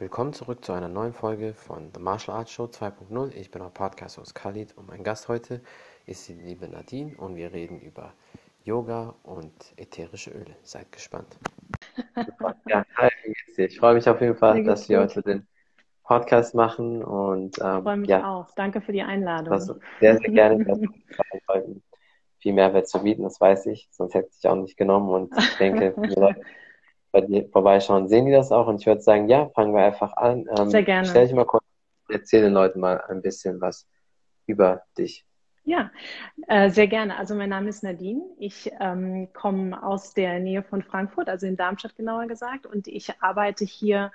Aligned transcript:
Willkommen 0.00 0.32
zurück 0.32 0.64
zu 0.64 0.72
einer 0.72 0.88
neuen 0.88 1.12
Folge 1.12 1.52
von 1.52 1.90
The 1.94 2.00
Martial 2.00 2.34
Arts 2.34 2.52
Show 2.52 2.64
2.0. 2.64 3.34
Ich 3.34 3.50
bin 3.50 3.60
euer 3.60 3.68
Podcast-Host 3.68 4.34
Khalid 4.34 4.74
und 4.78 4.88
mein 4.88 5.04
Gast 5.04 5.28
heute 5.28 5.60
ist 6.06 6.26
die 6.26 6.32
liebe 6.32 6.66
Nadine 6.68 7.14
und 7.18 7.36
wir 7.36 7.52
reden 7.52 7.78
über 7.82 8.14
Yoga 8.64 9.14
und 9.24 9.52
ätherische 9.76 10.30
Öle. 10.30 10.56
Seid 10.62 10.90
gespannt. 10.90 11.36
ja, 12.66 12.82
hi, 12.96 13.10
wie 13.24 13.32
geht's 13.34 13.56
dir? 13.56 13.66
Ich 13.66 13.78
freue 13.78 13.92
mich 13.92 14.08
auf 14.08 14.22
jeden 14.22 14.36
Fall, 14.36 14.64
dass 14.64 14.88
wir 14.88 15.00
heute 15.00 15.20
den 15.20 15.46
Podcast 16.02 16.54
machen 16.54 17.04
und 17.04 17.58
ähm, 17.58 17.76
ich 17.76 17.82
freue 17.82 17.96
mich 17.98 18.08
ja, 18.08 18.26
auch. 18.26 18.50
Danke 18.56 18.80
für 18.80 18.92
die 18.92 19.02
Einladung. 19.02 19.60
Sehr, 20.00 20.16
sehr 20.16 20.30
gerne. 20.30 20.64
viel 22.38 22.54
Mehrwert 22.54 22.88
zu 22.88 23.02
bieten, 23.02 23.24
das 23.24 23.38
weiß 23.38 23.66
ich, 23.66 23.86
sonst 23.90 24.14
hätte 24.14 24.30
ich 24.34 24.48
auch 24.48 24.56
nicht 24.56 24.78
genommen 24.78 25.10
und 25.10 25.36
ich 25.36 25.58
denke, 25.58 25.94
die 26.08 26.18
Leute 26.18 26.40
bei 27.12 27.20
dir 27.20 27.48
vorbeischauen, 27.50 28.08
sehen 28.08 28.26
die 28.26 28.32
das 28.32 28.52
auch? 28.52 28.66
Und 28.66 28.80
ich 28.80 28.86
würde 28.86 29.00
sagen, 29.00 29.28
ja, 29.28 29.48
fangen 29.50 29.74
wir 29.74 29.82
einfach 29.82 30.16
an. 30.16 30.46
Ähm, 30.56 30.70
Sehr 30.70 30.82
gerne. 30.82 31.06
Stell 31.06 31.26
dich 31.26 31.34
mal 31.34 31.44
kurz, 31.44 31.64
erzähl 32.08 32.42
den 32.42 32.52
Leuten 32.52 32.80
mal 32.80 33.00
ein 33.08 33.22
bisschen 33.22 33.60
was 33.60 33.86
über 34.46 34.82
dich. 34.96 35.24
Ja, 35.64 35.90
äh, 36.48 36.70
sehr 36.70 36.88
gerne. 36.88 37.16
Also 37.16 37.34
mein 37.34 37.50
Name 37.50 37.68
ist 37.68 37.82
Nadine. 37.84 38.22
Ich 38.38 38.72
ähm, 38.80 39.28
komme 39.32 39.80
aus 39.82 40.14
der 40.14 40.40
Nähe 40.40 40.62
von 40.62 40.82
Frankfurt, 40.82 41.28
also 41.28 41.46
in 41.46 41.56
Darmstadt 41.56 41.96
genauer 41.96 42.26
gesagt, 42.26 42.66
und 42.66 42.88
ich 42.88 43.12
arbeite 43.20 43.64
hier 43.64 44.10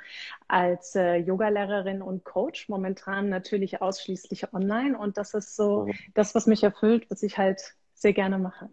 als 0.47 0.95
äh, 0.95 1.17
Yogalehrerin 1.17 2.01
und 2.01 2.23
Coach, 2.25 2.67
momentan 2.67 3.29
natürlich 3.29 3.81
ausschließlich 3.81 4.53
online. 4.53 4.97
Und 4.97 5.17
das 5.17 5.33
ist 5.33 5.55
so 5.55 5.85
mhm. 5.85 5.93
das, 6.15 6.33
was 6.33 6.47
mich 6.47 6.63
erfüllt, 6.63 7.09
was 7.09 7.21
ich 7.21 7.37
halt 7.37 7.75
sehr 7.93 8.13
gerne 8.13 8.39
mache. 8.39 8.69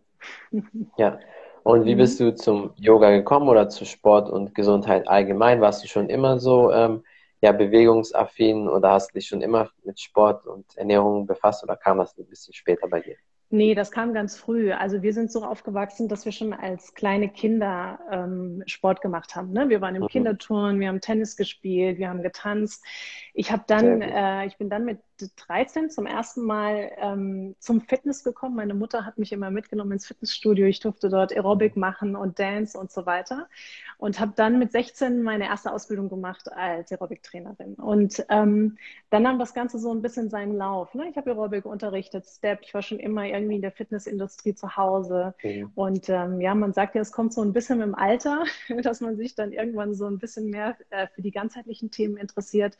Ja, 0.96 1.18
und 1.64 1.84
wie 1.84 1.94
mhm. 1.94 1.98
bist 1.98 2.20
du 2.20 2.34
zum 2.34 2.72
Yoga 2.76 3.10
gekommen 3.10 3.48
oder 3.48 3.68
zu 3.68 3.84
Sport 3.84 4.28
und 4.30 4.54
Gesundheit 4.54 5.08
allgemein? 5.08 5.60
Warst 5.60 5.82
du 5.84 5.88
schon 5.88 6.08
immer 6.08 6.38
so 6.38 6.72
ähm, 6.72 7.04
ja, 7.40 7.52
bewegungsaffin 7.52 8.68
oder 8.68 8.92
hast 8.92 9.14
dich 9.14 9.26
schon 9.26 9.42
immer 9.42 9.70
mit 9.84 10.00
Sport 10.00 10.46
und 10.46 10.76
Ernährung 10.76 11.26
befasst 11.26 11.62
oder 11.64 11.76
kam 11.76 11.98
das 11.98 12.16
ein 12.18 12.26
bisschen 12.26 12.54
später 12.54 12.88
bei 12.88 13.00
dir? 13.00 13.16
Nee, 13.54 13.74
das 13.74 13.90
kam 13.90 14.14
ganz 14.14 14.34
früh. 14.34 14.72
Also 14.72 15.02
wir 15.02 15.12
sind 15.12 15.30
so 15.30 15.44
aufgewachsen, 15.44 16.08
dass 16.08 16.24
wir 16.24 16.32
schon 16.32 16.54
als 16.54 16.94
kleine 16.94 17.28
Kinder 17.28 17.98
ähm, 18.10 18.62
Sport 18.64 19.02
gemacht 19.02 19.36
haben. 19.36 19.52
Ne? 19.52 19.68
Wir 19.68 19.82
waren 19.82 19.94
im 19.94 20.04
mhm. 20.04 20.08
Kinderturnen, 20.08 20.80
wir 20.80 20.88
haben 20.88 21.02
Tennis 21.02 21.36
gespielt, 21.36 21.98
wir 21.98 22.08
haben 22.08 22.22
getanzt. 22.22 22.82
Ich 23.34 23.52
habe 23.52 23.64
dann, 23.66 24.00
äh, 24.00 24.46
ich 24.46 24.56
bin 24.56 24.70
dann 24.70 24.86
mit 24.86 25.00
13 25.36 25.90
zum 25.90 26.06
ersten 26.06 26.44
Mal 26.44 26.92
ähm, 26.96 27.54
zum 27.58 27.82
Fitness 27.82 28.24
gekommen. 28.24 28.56
Meine 28.56 28.72
Mutter 28.72 29.04
hat 29.04 29.18
mich 29.18 29.32
immer 29.32 29.50
mitgenommen 29.50 29.92
ins 29.92 30.06
Fitnessstudio. 30.06 30.66
Ich 30.66 30.80
durfte 30.80 31.10
dort 31.10 31.32
Aerobic 31.32 31.76
machen 31.76 32.16
und 32.16 32.38
Dance 32.38 32.78
und 32.78 32.90
so 32.90 33.04
weiter. 33.04 33.48
Und 33.98 34.18
habe 34.18 34.32
dann 34.34 34.58
mit 34.58 34.72
16 34.72 35.22
meine 35.22 35.44
erste 35.44 35.72
Ausbildung 35.72 36.08
gemacht 36.08 36.50
als 36.50 36.90
Aerobic-Trainerin. 36.90 37.74
Und 37.74 38.24
ähm, 38.30 38.78
dann 39.10 39.22
nahm 39.22 39.38
das 39.38 39.52
Ganze 39.52 39.78
so 39.78 39.92
ein 39.92 40.00
bisschen 40.00 40.30
seinen 40.30 40.56
Lauf. 40.56 40.94
Ne? 40.94 41.08
Ich 41.10 41.16
habe 41.16 41.30
Aerobic 41.30 41.66
unterrichtet, 41.66 42.26
Step. 42.26 42.60
Ich 42.62 42.72
war 42.72 42.82
schon 42.82 42.98
immer 42.98 43.26
irgendwie 43.26 43.41
in 43.50 43.62
der 43.62 43.72
Fitnessindustrie 43.72 44.54
zu 44.54 44.76
Hause. 44.76 45.34
Mhm. 45.42 45.70
Und 45.74 46.08
ähm, 46.08 46.40
ja, 46.40 46.54
man 46.54 46.72
sagt 46.72 46.94
ja, 46.94 47.00
es 47.00 47.12
kommt 47.12 47.32
so 47.32 47.42
ein 47.42 47.52
bisschen 47.52 47.80
im 47.80 47.94
Alter, 47.94 48.44
dass 48.82 49.00
man 49.00 49.16
sich 49.16 49.34
dann 49.34 49.52
irgendwann 49.52 49.94
so 49.94 50.06
ein 50.06 50.18
bisschen 50.18 50.50
mehr 50.50 50.76
äh, 50.90 51.06
für 51.08 51.22
die 51.22 51.30
ganzheitlichen 51.30 51.90
Themen 51.90 52.16
interessiert. 52.16 52.78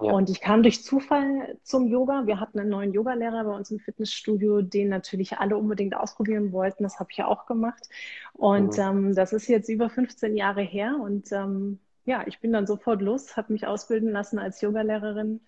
Ja. 0.00 0.12
Und 0.12 0.30
ich 0.30 0.40
kam 0.40 0.62
durch 0.62 0.84
Zufall 0.84 1.56
zum 1.62 1.86
Yoga. 1.88 2.26
Wir 2.26 2.40
hatten 2.40 2.58
einen 2.58 2.70
neuen 2.70 2.92
Yogalehrer 2.92 3.44
bei 3.44 3.54
uns 3.54 3.70
im 3.70 3.78
Fitnessstudio, 3.78 4.62
den 4.62 4.88
natürlich 4.88 5.38
alle 5.38 5.56
unbedingt 5.56 5.96
ausprobieren 5.96 6.52
wollten. 6.52 6.82
Das 6.82 6.98
habe 6.98 7.10
ich 7.10 7.18
ja 7.18 7.26
auch 7.26 7.46
gemacht. 7.46 7.88
Und 8.34 8.76
mhm. 8.76 8.82
ähm, 8.82 9.14
das 9.14 9.32
ist 9.32 9.48
jetzt 9.48 9.68
über 9.68 9.88
15 9.88 10.36
Jahre 10.36 10.62
her 10.62 10.96
und 11.00 11.30
ähm, 11.32 11.78
ja, 12.04 12.24
ich 12.26 12.40
bin 12.40 12.52
dann 12.52 12.66
sofort 12.66 13.00
los, 13.00 13.36
habe 13.36 13.52
mich 13.52 13.66
ausbilden 13.66 14.10
lassen 14.10 14.38
als 14.38 14.60
Yogalehrerin, 14.60 15.40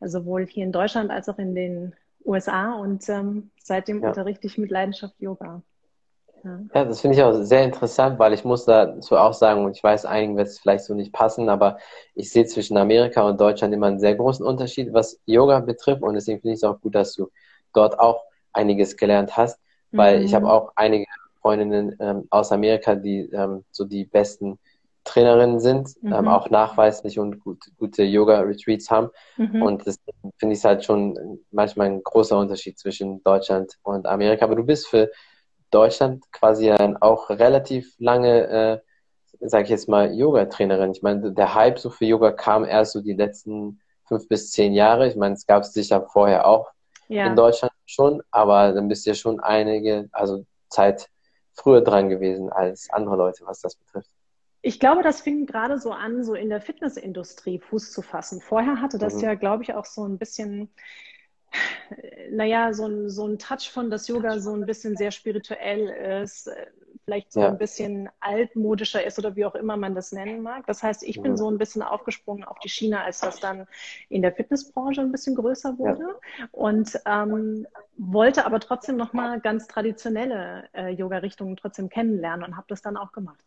sowohl 0.00 0.46
hier 0.46 0.64
in 0.64 0.72
Deutschland 0.72 1.10
als 1.10 1.28
auch 1.28 1.38
in 1.38 1.54
den 1.54 1.94
USA 2.24 2.74
und 2.74 3.08
ähm, 3.08 3.50
seitdem 3.62 4.02
ja. 4.02 4.08
unterrichte 4.08 4.46
ich 4.46 4.58
mit 4.58 4.70
Leidenschaft 4.70 5.14
Yoga. 5.18 5.62
Ja, 6.44 6.60
ja 6.74 6.84
das 6.84 7.00
finde 7.00 7.16
ich 7.16 7.22
auch 7.22 7.42
sehr 7.42 7.64
interessant, 7.64 8.18
weil 8.18 8.32
ich 8.32 8.44
muss 8.44 8.64
dazu 8.64 9.16
auch 9.16 9.32
sagen, 9.32 9.64
und 9.64 9.76
ich 9.76 9.82
weiß, 9.82 10.04
einigen 10.06 10.36
wird 10.36 10.48
es 10.48 10.58
vielleicht 10.58 10.84
so 10.84 10.94
nicht 10.94 11.12
passen, 11.12 11.48
aber 11.48 11.78
ich 12.14 12.30
sehe 12.30 12.46
zwischen 12.46 12.76
Amerika 12.76 13.22
und 13.22 13.40
Deutschland 13.40 13.74
immer 13.74 13.86
einen 13.86 14.00
sehr 14.00 14.14
großen 14.14 14.44
Unterschied, 14.44 14.92
was 14.92 15.20
Yoga 15.26 15.60
betrifft 15.60 16.02
und 16.02 16.14
deswegen 16.14 16.40
finde 16.40 16.54
ich 16.54 16.58
es 16.60 16.64
auch 16.64 16.80
gut, 16.80 16.94
dass 16.94 17.14
du 17.14 17.30
dort 17.72 17.98
auch 17.98 18.22
einiges 18.52 18.96
gelernt 18.96 19.36
hast, 19.36 19.60
weil 19.92 20.18
mhm. 20.18 20.24
ich 20.26 20.34
habe 20.34 20.50
auch 20.50 20.72
einige 20.76 21.06
Freundinnen 21.40 21.96
ähm, 21.98 22.26
aus 22.30 22.52
Amerika, 22.52 22.94
die 22.94 23.30
ähm, 23.32 23.64
so 23.70 23.84
die 23.84 24.04
besten 24.04 24.58
Trainerinnen 25.04 25.60
sind, 25.60 25.88
ähm, 26.02 26.10
mhm. 26.10 26.14
ähm, 26.14 26.28
auch 26.28 26.50
nachweislich 26.50 27.18
und 27.18 27.40
gut, 27.40 27.64
gute 27.76 28.04
Yoga-Retreats 28.04 28.90
haben. 28.90 29.10
Mhm. 29.36 29.62
Und 29.62 29.86
das 29.86 29.96
finde 30.38 30.54
ich 30.54 30.64
halt 30.64 30.84
schon 30.84 31.40
manchmal 31.50 31.88
ein 31.88 32.02
großer 32.02 32.38
Unterschied 32.38 32.78
zwischen 32.78 33.22
Deutschland 33.24 33.78
und 33.82 34.06
Amerika. 34.06 34.44
Aber 34.44 34.56
du 34.56 34.64
bist 34.64 34.86
für 34.86 35.10
Deutschland 35.70 36.24
quasi 36.32 36.68
dann 36.68 36.96
auch 36.98 37.30
relativ 37.30 37.94
lange, 37.98 38.82
äh, 39.40 39.48
sage 39.48 39.64
ich 39.64 39.70
jetzt 39.70 39.88
mal, 39.88 40.14
Yoga-Trainerin. 40.14 40.92
Ich 40.92 41.02
meine, 41.02 41.32
der 41.32 41.54
Hype 41.54 41.78
so 41.78 41.90
für 41.90 42.04
Yoga 42.04 42.30
kam 42.30 42.64
erst 42.64 42.92
so 42.92 43.00
die 43.00 43.14
letzten 43.14 43.80
fünf 44.04 44.28
bis 44.28 44.50
zehn 44.52 44.72
Jahre. 44.72 45.08
Ich 45.08 45.16
meine, 45.16 45.34
es 45.34 45.46
gab 45.46 45.62
es 45.62 45.72
sicher 45.72 46.06
vorher 46.12 46.46
auch 46.46 46.70
ja. 47.08 47.26
in 47.26 47.34
Deutschland 47.34 47.72
schon, 47.86 48.22
aber 48.30 48.72
dann 48.72 48.88
bist 48.88 49.06
du 49.06 49.10
ja 49.10 49.14
schon 49.14 49.40
einige, 49.40 50.08
also 50.12 50.44
Zeit 50.68 51.08
früher 51.54 51.80
dran 51.82 52.08
gewesen 52.08 52.50
als 52.50 52.88
andere 52.90 53.16
Leute, 53.16 53.44
was 53.46 53.60
das 53.60 53.74
betrifft. 53.74 54.10
Ich 54.62 54.78
glaube, 54.78 55.02
das 55.02 55.20
fing 55.20 55.46
gerade 55.46 55.78
so 55.78 55.90
an, 55.90 56.22
so 56.22 56.34
in 56.34 56.48
der 56.48 56.60
Fitnessindustrie 56.60 57.58
Fuß 57.58 57.92
zu 57.92 58.00
fassen. 58.00 58.40
Vorher 58.40 58.80
hatte 58.80 58.96
das 58.96 59.16
mhm. 59.16 59.22
ja, 59.22 59.34
glaube 59.34 59.64
ich, 59.64 59.74
auch 59.74 59.84
so 59.84 60.06
ein 60.06 60.18
bisschen, 60.18 60.70
naja, 62.30 62.72
so 62.72 62.86
ein, 62.86 63.10
so 63.10 63.26
ein 63.26 63.38
Touch 63.38 63.70
von, 63.70 63.90
dass 63.90 64.06
Yoga 64.06 64.38
so 64.38 64.54
ein 64.54 64.64
bisschen 64.64 64.96
sehr 64.96 65.10
spirituell 65.10 66.22
ist, 66.22 66.48
vielleicht 67.04 67.32
so 67.32 67.40
ja. 67.40 67.48
ein 67.48 67.58
bisschen 67.58 68.08
altmodischer 68.20 69.04
ist 69.04 69.18
oder 69.18 69.34
wie 69.34 69.44
auch 69.44 69.56
immer 69.56 69.76
man 69.76 69.94
das 69.94 70.12
nennen 70.12 70.42
mag. 70.42 70.66
Das 70.66 70.82
heißt, 70.82 71.02
ich 71.02 71.20
bin 71.20 71.36
so 71.36 71.50
ein 71.50 71.58
bisschen 71.58 71.82
aufgesprungen 71.82 72.44
auf 72.44 72.58
die 72.60 72.68
Schiene, 72.68 73.02
als 73.02 73.20
das 73.20 73.40
dann 73.40 73.66
in 74.08 74.22
der 74.22 74.32
Fitnessbranche 74.32 75.00
ein 75.00 75.10
bisschen 75.10 75.34
größer 75.34 75.78
wurde 75.78 76.06
ja. 76.38 76.48
und 76.52 76.98
ähm, 77.04 77.66
wollte 77.96 78.46
aber 78.46 78.60
trotzdem 78.60 78.96
nochmal 78.96 79.40
ganz 79.40 79.66
traditionelle 79.66 80.68
äh, 80.72 80.90
Yoga-Richtungen 80.90 81.56
trotzdem 81.56 81.88
kennenlernen 81.88 82.44
und 82.44 82.56
habe 82.56 82.66
das 82.68 82.82
dann 82.82 82.96
auch 82.96 83.10
gemacht. 83.10 83.44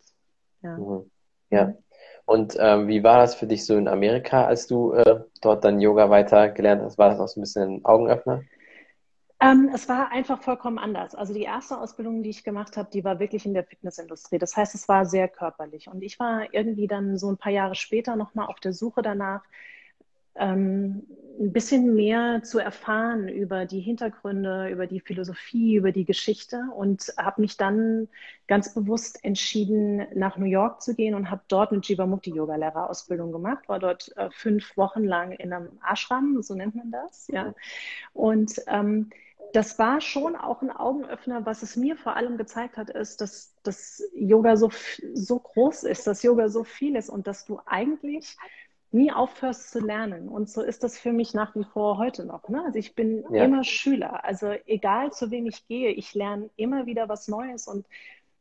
Ja. 0.66 0.78
Mhm. 0.78 1.12
ja. 1.52 1.74
Und 2.26 2.58
ähm, 2.60 2.88
wie 2.88 3.04
war 3.04 3.20
das 3.20 3.36
für 3.36 3.46
dich 3.46 3.66
so 3.66 3.78
in 3.78 3.88
Amerika, 3.88 4.46
als 4.46 4.66
du 4.66 4.94
äh, 4.94 5.22
dort 5.42 5.64
dann 5.64 5.80
Yoga 5.80 6.10
weiter 6.10 6.50
gelernt 6.50 6.82
hast? 6.82 6.98
War 6.98 7.10
das 7.10 7.20
auch 7.20 7.28
so 7.28 7.40
ein 7.40 7.44
bisschen 7.44 7.76
ein 7.76 7.86
Augenöffner? 7.86 8.42
Ähm, 9.40 9.70
es 9.74 9.88
war 9.88 10.12
einfach 10.12 10.42
vollkommen 10.42 10.80
anders. 10.80 11.14
Also 11.14 11.34
die 11.34 11.44
erste 11.44 11.80
Ausbildung, 11.80 12.24
die 12.24 12.32
ich 12.32 12.44
gemacht 12.44 12.78
habe, 12.78 12.90
die 12.92 13.04
war 13.04 13.20
wirklich 13.20 13.46
in 13.46 13.54
der 13.54 13.64
Fitnessindustrie. 13.64 14.40
Das 14.40 14.58
heißt, 14.58 14.74
es 14.74 14.88
war 14.88 15.06
sehr 15.06 15.28
körperlich. 15.28 15.88
Und 15.88 16.02
ich 16.02 16.20
war 16.20 16.52
irgendwie 16.52 16.88
dann 16.88 17.18
so 17.18 17.30
ein 17.30 17.38
paar 17.38 17.52
Jahre 17.52 17.76
später 17.76 18.16
nochmal 18.16 18.48
auf 18.48 18.60
der 18.60 18.74
Suche 18.74 19.04
danach, 19.04 19.44
ähm, 20.36 21.04
ein 21.40 21.52
bisschen 21.52 21.96
mehr 21.96 22.44
zu 22.44 22.60
erfahren 22.60 23.28
über 23.28 23.66
die 23.66 23.82
Hintergründe, 23.82 24.70
über 24.70 24.88
die 24.88 25.00
Philosophie, 25.00 25.76
über 25.76 25.92
die 25.92 26.06
Geschichte 26.06 26.64
und 26.76 27.14
habe 27.18 27.42
mich 27.42 27.58
dann 27.58 28.08
ganz 28.48 28.74
bewusst 28.74 29.24
entschieden, 29.24 30.08
nach 30.16 30.38
New 30.38 30.46
York 30.46 30.82
zu 30.82 30.96
gehen 30.96 31.14
und 31.16 31.30
habe 31.30 31.42
dort 31.48 31.72
eine 31.72 31.82
Jivamukti-Yoga-Lehrerausbildung 31.82 33.32
gemacht, 33.32 33.68
war 33.68 33.80
dort 33.80 34.16
äh, 34.18 34.30
fünf 34.32 34.78
Wochen 34.78 35.04
lang 35.04 35.34
in 35.34 35.52
einem 35.52 35.70
Ashram, 35.86 36.42
so 36.42 36.56
nennt 36.56 36.76
man 36.76 36.92
das, 36.92 37.28
ja. 37.28 37.54
Und 38.14 38.62
ähm, 38.68 39.10
das 39.54 39.80
war 39.80 40.02
schon 40.02 40.36
auch 40.36 40.62
ein 40.62 40.72
Augenöffner. 40.72 41.46
Was 41.46 41.64
es 41.64 41.76
mir 41.76 41.96
vor 41.96 42.16
allem 42.16 42.38
gezeigt 42.38 42.78
hat, 42.78 42.90
ist, 42.90 43.22
dass 43.22 43.54
das 43.64 44.04
Yoga 44.14 44.58
so, 44.58 44.70
so 45.14 45.40
groß 45.40 45.84
ist, 45.84 46.08
dass 46.08 46.24
Yoga 46.24 46.50
so 46.50 46.64
viel 46.64 46.96
ist 46.96 47.10
und 47.10 47.28
dass 47.28 47.46
du 47.46 47.60
eigentlich 47.66 48.38
nie 48.96 49.12
aufhörst 49.12 49.72
zu 49.72 49.80
lernen. 49.80 50.30
Und 50.30 50.50
so 50.50 50.62
ist 50.62 50.84
das 50.84 50.98
für 50.98 51.12
mich 51.12 51.34
nach 51.34 51.54
wie 51.56 51.66
vor 51.66 51.98
heute 51.98 52.26
noch. 52.26 52.48
Ne? 52.50 52.64
Also 52.66 52.80
ich 52.80 52.96
bin 52.96 53.24
ja. 53.30 53.44
immer 53.44 53.64
Schüler. 53.64 54.24
Also 54.24 54.54
egal 54.66 55.12
zu 55.12 55.30
wem 55.32 55.46
ich 55.46 55.68
gehe, 55.68 55.92
ich 55.92 56.16
lerne 56.16 56.50
immer 56.56 56.86
wieder 56.86 57.10
was 57.10 57.28
Neues 57.28 57.68
und 57.68 57.86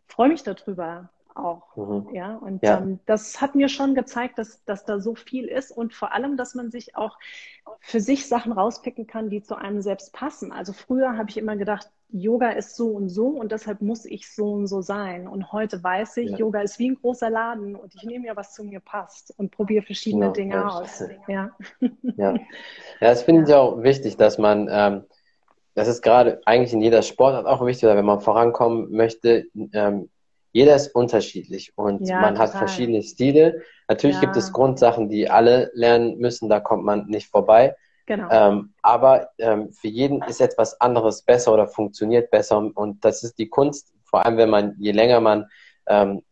freue 0.06 0.28
mich 0.28 0.44
darüber 0.44 1.10
auch. 1.34 1.76
Mhm. 1.76 2.14
Ja, 2.14 2.36
und 2.36 2.62
ja. 2.62 2.78
Ähm, 2.78 3.00
das 3.06 3.40
hat 3.40 3.56
mir 3.56 3.68
schon 3.68 3.94
gezeigt, 3.96 4.38
dass, 4.38 4.64
dass 4.64 4.84
da 4.84 5.00
so 5.00 5.16
viel 5.16 5.46
ist 5.46 5.72
und 5.72 5.92
vor 5.92 6.12
allem, 6.12 6.36
dass 6.36 6.54
man 6.54 6.70
sich 6.70 6.96
auch 6.96 7.18
für 7.80 8.00
sich 8.00 8.28
Sachen 8.28 8.52
rauspicken 8.52 9.08
kann, 9.08 9.30
die 9.30 9.42
zu 9.42 9.56
einem 9.56 9.82
selbst 9.82 10.12
passen. 10.12 10.52
Also 10.52 10.72
früher 10.72 11.16
habe 11.16 11.30
ich 11.30 11.36
immer 11.36 11.56
gedacht, 11.56 11.90
Yoga 12.16 12.50
ist 12.50 12.76
so 12.76 12.90
und 12.90 13.08
so 13.08 13.26
und 13.26 13.50
deshalb 13.50 13.82
muss 13.82 14.05
ich 14.05 14.32
so 14.32 14.52
und 14.52 14.69
so 14.69 14.81
sein. 14.82 15.26
Und 15.26 15.50
heute 15.50 15.82
weiß 15.82 16.19
ich, 16.19 16.31
ja. 16.31 16.37
Yoga 16.37 16.61
ist 16.61 16.78
wie 16.78 16.90
ein 16.90 16.94
großer 16.94 17.28
Laden 17.28 17.75
und 17.75 17.93
ich 17.96 18.05
nehme 18.05 18.28
ja, 18.28 18.37
was 18.37 18.55
zu 18.55 18.62
mir 18.62 18.78
passt 18.78 19.34
und 19.37 19.50
probiere 19.50 19.84
verschiedene 19.84 20.26
genau, 20.26 20.32
Dinge 20.32 20.72
aus. 20.72 21.02
Ja. 21.26 21.50
ja. 22.16 22.34
ja, 22.34 22.38
das 23.00 23.25
finde 23.25 23.43
ich 23.43 23.52
auch 23.52 23.82
wichtig, 23.82 24.16
dass 24.16 24.38
man, 24.38 24.69
ähm, 24.70 25.02
das 25.75 25.88
ist 25.88 26.02
gerade 26.02 26.40
eigentlich 26.44 26.72
in 26.72 26.82
jeder 26.82 27.02
Sportart 27.02 27.46
auch 27.46 27.66
wichtig, 27.66 27.88
wenn 27.88 28.05
man 28.05 28.20
vorankommen 28.20 28.93
möchte, 28.93 29.46
ähm, 29.72 30.08
jeder 30.52 30.76
ist 30.76 30.94
unterschiedlich 30.94 31.72
und 31.75 32.06
Ja, 32.06 32.20
man 32.20 32.38
hat 32.38 32.52
total. 32.52 32.69
verschiedene 32.69 33.02
Stile. 33.02 33.62
Natürlich 33.88 34.20
gibt 34.20 34.37
es 34.37 34.46
Ja, 34.46 34.52
Grundsachen, 34.52 35.08
die 35.08 35.28
alle 35.28 35.72
lernen 35.75 36.19
müssen, 36.19 36.49
da 36.49 36.61
kommt 36.61 36.84
man 36.84 37.06
nicht 37.06 37.26
vorbei. 37.26 37.75
Genau. 38.06 38.28
Ähm, 38.30 38.74
aber 38.82 39.30
ähm, 39.38 39.72
für 39.72 39.88
jeden 39.88 40.22
ist 40.22 40.40
etwas 40.40 40.80
anderes 40.80 41.22
besser 41.22 41.52
oder 41.52 41.66
funktioniert 41.66 42.30
besser. 42.30 42.58
Und 42.74 43.04
das 43.04 43.22
ist 43.22 43.38
die 43.38 43.48
Kunst, 43.48 43.92
vor 44.04 44.24
allem 44.24 44.36
wenn 44.36 44.50
man, 44.50 44.74
je 44.78 44.92
länger 44.92 45.20
man, 45.20 45.46
ähm, 45.86 46.22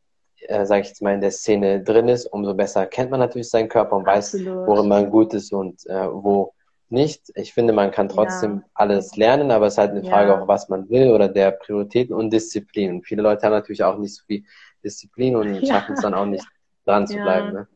äh, 0.48 0.64
sage 0.66 0.82
ich 0.82 0.88
jetzt 0.88 1.02
mal, 1.02 1.14
in 1.14 1.20
der 1.20 1.30
Szene 1.30 1.82
drin 1.82 2.08
ist, 2.08 2.26
umso 2.26 2.54
besser 2.54 2.86
kennt 2.86 3.10
man 3.10 3.20
natürlich 3.20 3.50
seinen 3.50 3.68
Körper 3.68 3.96
und 3.96 4.06
weiß, 4.06 4.34
Absolut. 4.34 4.66
worin 4.66 4.88
man 4.88 5.10
gut 5.10 5.34
ist 5.34 5.52
und 5.52 5.86
äh, 5.86 6.08
wo 6.10 6.52
nicht. 6.92 7.32
Ich 7.34 7.54
finde, 7.54 7.72
man 7.72 7.90
kann 7.90 8.08
trotzdem 8.08 8.58
Ja, 8.58 8.62
alles 8.74 9.16
lernen, 9.16 9.50
aber 9.50 9.66
es 9.66 9.74
ist 9.74 9.78
halt 9.78 9.92
eine 9.92 10.04
Frage 10.04 10.30
ja, 10.30 10.40
auch, 10.40 10.46
was 10.46 10.68
man 10.68 10.88
will 10.90 11.10
oder 11.10 11.28
der 11.28 11.50
Prioritäten 11.52 12.14
und 12.14 12.30
Disziplin. 12.30 12.90
Und 12.90 13.06
viele 13.06 13.22
Leute 13.22 13.46
haben 13.46 13.52
natürlich 13.52 13.82
auch 13.82 13.98
nicht 13.98 14.14
so 14.14 14.22
viel 14.26 14.44
Disziplin 14.84 15.36
und 15.36 15.46
schaffen 15.66 15.94
es 15.94 16.02
ja, 16.02 16.10
dann 16.10 16.14
auch 16.14 16.26
nicht 16.26 16.46
dran 16.84 17.06
zu 17.06 17.14
bleiben. 17.14 17.46
ja. 17.48 17.52
Ne? 17.52 17.68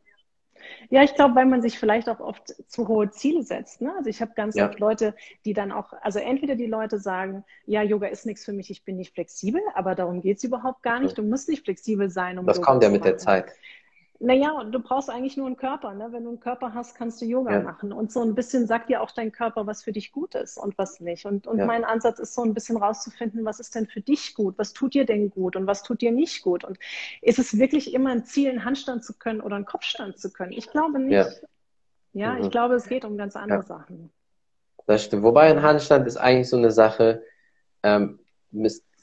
Ja, 0.89 1.03
ich 1.03 1.15
glaube, 1.15 1.35
weil 1.35 1.45
man 1.45 1.61
sich 1.61 1.79
vielleicht 1.79 2.09
auch 2.09 2.19
oft 2.19 2.55
zu 2.67 2.87
hohe 2.87 3.09
Ziele 3.09 3.43
setzt. 3.43 3.81
Ne? 3.81 3.93
Also 3.97 4.09
ich 4.09 4.21
habe 4.21 4.33
ganz 4.35 4.55
Ja, 4.55 4.65
oft 4.65 4.79
Leute, 4.79 5.15
die 5.45 5.53
dann 5.53 5.71
auch, 5.71 5.93
also 6.01 6.19
entweder 6.19 6.55
die 6.55 6.65
Leute 6.65 6.99
sagen, 6.99 7.43
ja, 7.65 7.81
Yoga 7.83 8.07
ist 8.07 8.25
nichts 8.25 8.45
für 8.45 8.53
mich, 8.53 8.69
ich 8.69 8.83
bin 8.85 8.97
nicht 8.97 9.13
flexibel, 9.13 9.61
aber 9.75 9.95
darum 9.95 10.21
geht's 10.21 10.43
überhaupt 10.43 10.83
gar 10.83 10.99
nicht. 10.99 11.17
Du 11.17 11.23
musst 11.23 11.49
nicht 11.49 11.63
flexibel 11.63 12.09
sein, 12.09 12.39
um 12.39 12.45
das 12.45 12.57
Yoga 12.57 12.65
kommt 12.71 12.83
ja 12.83 12.89
mit 12.89 13.05
der. 13.05 13.17
Zeit. 13.17 13.51
Naja, 14.19 14.51
und 14.51 14.71
du 14.71 14.79
brauchst 14.79 15.09
eigentlich 15.09 15.37
nur 15.37 15.45
einen 15.45 15.57
Körper. 15.57 15.93
Ne? 15.93 16.07
Wenn 16.11 16.23
du 16.23 16.29
einen 16.29 16.39
Körper 16.39 16.73
hast, 16.73 16.95
kannst 16.95 17.21
du 17.21 17.25
Yoga 17.25 17.53
Ja, 17.53 17.59
machen. 17.61 17.93
Und 17.93 18.11
so 18.11 18.21
ein 18.21 18.33
bisschen 18.33 18.65
sagt 18.65 18.89
dir 18.89 19.01
auch 19.01 19.11
dein 19.11 19.31
Körper, 19.31 19.67
was 19.67 19.83
für 19.83 19.91
dich 19.91 20.11
gut 20.11 20.33
ist 20.33 20.57
und 20.57 20.77
was 20.77 20.99
nicht. 20.99 21.25
Und, 21.25 21.45
und 21.45 21.59
ja, 21.59 21.65
mein 21.65 21.83
Ansatz 21.83 22.17
ist 22.19 22.33
so 22.33 22.41
ein 22.41 22.53
bisschen 22.53 22.77
rauszufinden, 22.77 23.45
was 23.45 23.59
ist 23.59 23.75
denn 23.75 23.85
für 23.85 24.01
dich 24.01 24.33
gut? 24.33 24.55
Was 24.57 24.73
tut 24.73 24.95
dir 24.95 25.05
denn 25.05 25.29
gut 25.29 25.55
und 25.55 25.67
was 25.67 25.83
tut 25.83 26.01
dir 26.01 26.11
nicht 26.11 26.41
gut? 26.41 26.63
Und 26.63 26.79
ist 27.21 27.37
es 27.37 27.59
wirklich 27.59 27.93
immer 27.93 28.09
ein 28.09 28.25
Ziel, 28.25 28.49
einen 28.49 28.65
Handstand 28.65 29.03
zu 29.03 29.13
können 29.13 29.39
oder 29.41 29.55
einen 29.55 29.65
Kopfstand 29.65 30.17
zu 30.17 30.31
können? 30.31 30.51
Ich 30.51 30.71
glaube 30.71 30.99
ja, 30.99 31.23
nicht. 31.25 31.41
Ja, 32.13 32.37
ich 32.37 32.45
mhm. 32.45 32.49
glaube, 32.49 32.73
es 32.75 32.87
geht 32.87 33.05
um 33.05 33.17
ganz 33.17 33.35
andere 33.35 33.59
ja. 33.59 33.65
Sachen. 33.65 34.11
Das 34.87 35.03
stimmt. 35.03 35.23
Wobei 35.23 35.49
ein 35.49 35.57
Ja. 35.57 35.63
Handstand 35.63 36.07
ist 36.07 36.17
eigentlich 36.17 36.49
so 36.49 36.57
eine 36.57 36.71
Sache, 36.71 37.23
ähm, 37.83 38.19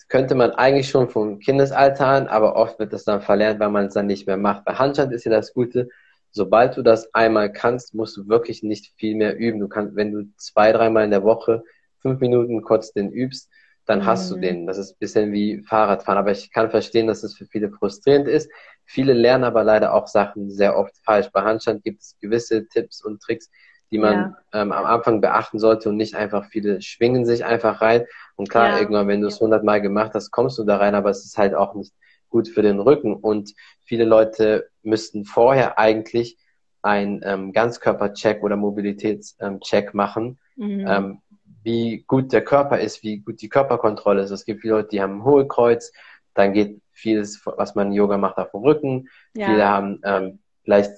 könnte 0.09 0.35
man 0.35 0.53
eigentlich 0.53 0.89
schon 0.89 1.09
vom 1.09 1.39
Kindesalter 1.39 2.07
an, 2.07 2.27
aber 2.29 2.57
oft 2.57 2.79
wird 2.79 2.93
das 2.93 3.05
dann 3.05 3.23
verlernt, 3.23 3.61
weil 3.61 3.71
man 3.71 3.87
es 3.87 3.95
dann 3.95 4.07
nicht 4.07 4.27
mehr 4.27 4.37
macht. 4.37 4.65
Bei 4.65 4.75
Handstand 4.75 5.13
ist 5.13 5.25
ja 5.25 5.31
das 5.33 5.53
Gute, 5.53 5.89
sobald 6.31 6.77
du 6.77 6.83
das 6.83 7.13
einmal 7.15 7.53
kannst, 7.53 7.95
musst 7.95 8.17
du 8.17 8.29
wirklich 8.29 8.63
nicht 8.63 8.93
viel 8.97 9.15
mehr 9.17 9.37
üben. 9.37 9.61
Du 9.61 9.69
kannst, 9.69 9.97
wenn 9.97 10.13
du 10.13 10.25
zwei, 10.37 10.73
dreimal 10.73 11.05
in 11.05 11.11
der 11.11 11.25
Woche 11.25 11.63
fünf 12.01 12.21
Minuten 12.21 12.63
kurz 12.63 12.93
den 12.93 13.11
übst, 13.13 13.51
dann 13.87 14.05
hast 14.07 14.31
du 14.31 14.37
Mhm. 14.37 14.41
den. 14.41 14.67
Das 14.67 14.79
ist 14.79 14.93
ein 14.93 14.97
bisschen 14.99 15.33
wie 15.33 15.63
Fahrradfahren, 15.63 16.19
aber 16.19 16.31
ich 16.33 16.51
kann 16.51 16.71
verstehen, 16.71 17.07
dass 17.07 17.23
es 17.23 17.37
für 17.37 17.47
viele 17.47 17.71
frustrierend 17.71 18.29
ist. 18.29 18.51
Viele 18.85 19.13
lernen 19.13 19.45
aber 19.45 19.63
leider 19.65 19.93
auch 19.95 20.07
Sachen 20.07 20.51
sehr 20.51 20.77
oft 20.77 20.95
falsch. 21.05 21.29
Bei 21.33 21.43
Handstand 21.43 21.85
gibt 21.85 22.01
es 22.01 22.17
gewisse 22.21 22.67
Tipps 22.69 23.05
und 23.05 23.21
Tricks, 23.23 23.51
die 23.91 23.99
man 23.99 24.35
Ja, 24.53 24.63
ähm, 24.63 24.73
am 24.73 24.85
Anfang 24.85 25.21
beachten 25.21 25.59
sollte 25.59 25.89
und 25.89 25.97
nicht 25.97 26.15
einfach 26.15 26.47
viele 26.47 26.81
schwingen 26.83 27.27
sich 27.27 27.45
einfach 27.45 27.81
rein. 27.81 28.07
Und 28.37 28.49
klar, 28.51 28.71
ja, 28.71 28.79
irgendwann, 28.79 29.09
wenn 29.09 29.21
du 29.21 29.29
es 29.29 29.41
hundertmal 29.41 29.81
gemacht 29.81 30.13
hast, 30.15 30.31
kommst 30.31 30.59
du 30.59 30.65
da 30.65 30.79
rein, 30.79 30.95
aber 30.95 31.11
es 31.11 31.25
ist 31.25 31.39
halt 31.39 31.55
auch 31.55 31.75
nicht 31.75 31.93
gut 32.29 32.49
für 32.49 32.63
den 32.63 32.81
Rücken. 32.81 33.15
Und 33.15 33.55
viele 33.85 34.05
Leute 34.05 34.69
müssten 34.83 35.25
vorher 35.25 35.79
eigentlich 35.79 36.37
einen 36.83 37.21
ähm, 37.25 37.53
Ganzkörpercheck 37.53 38.43
oder 38.43 38.57
Mobilitätscheck 38.57 39.95
machen, 39.95 40.39
mhm. 40.57 40.85
ähm, 40.87 41.19
wie 41.63 42.05
gut 42.07 42.33
der 42.33 42.45
Körper 42.45 42.79
ist, 42.79 43.03
wie 43.03 43.19
gut 43.21 43.41
die 43.41 43.49
Körperkontrolle 43.49 44.23
ist. 44.23 44.31
Es 44.31 44.45
gibt 44.45 44.61
viele 44.61 44.75
Leute, 44.75 44.89
die 44.89 45.01
haben 45.01 45.19
ein 45.19 45.25
Hohlkreuz, 45.25 45.93
dann 46.35 46.53
geht 46.53 46.83
vieles, 46.93 47.41
was 47.45 47.75
man 47.75 47.93
Yoga 47.93 48.19
macht, 48.19 48.37
auf 48.37 48.51
dem 48.51 48.61
Rücken. 48.61 49.09
Viele 49.35 49.59
Ja, 49.59 49.69
haben 49.69 50.01
ähm, 50.05 50.41
vielleicht 50.65 50.93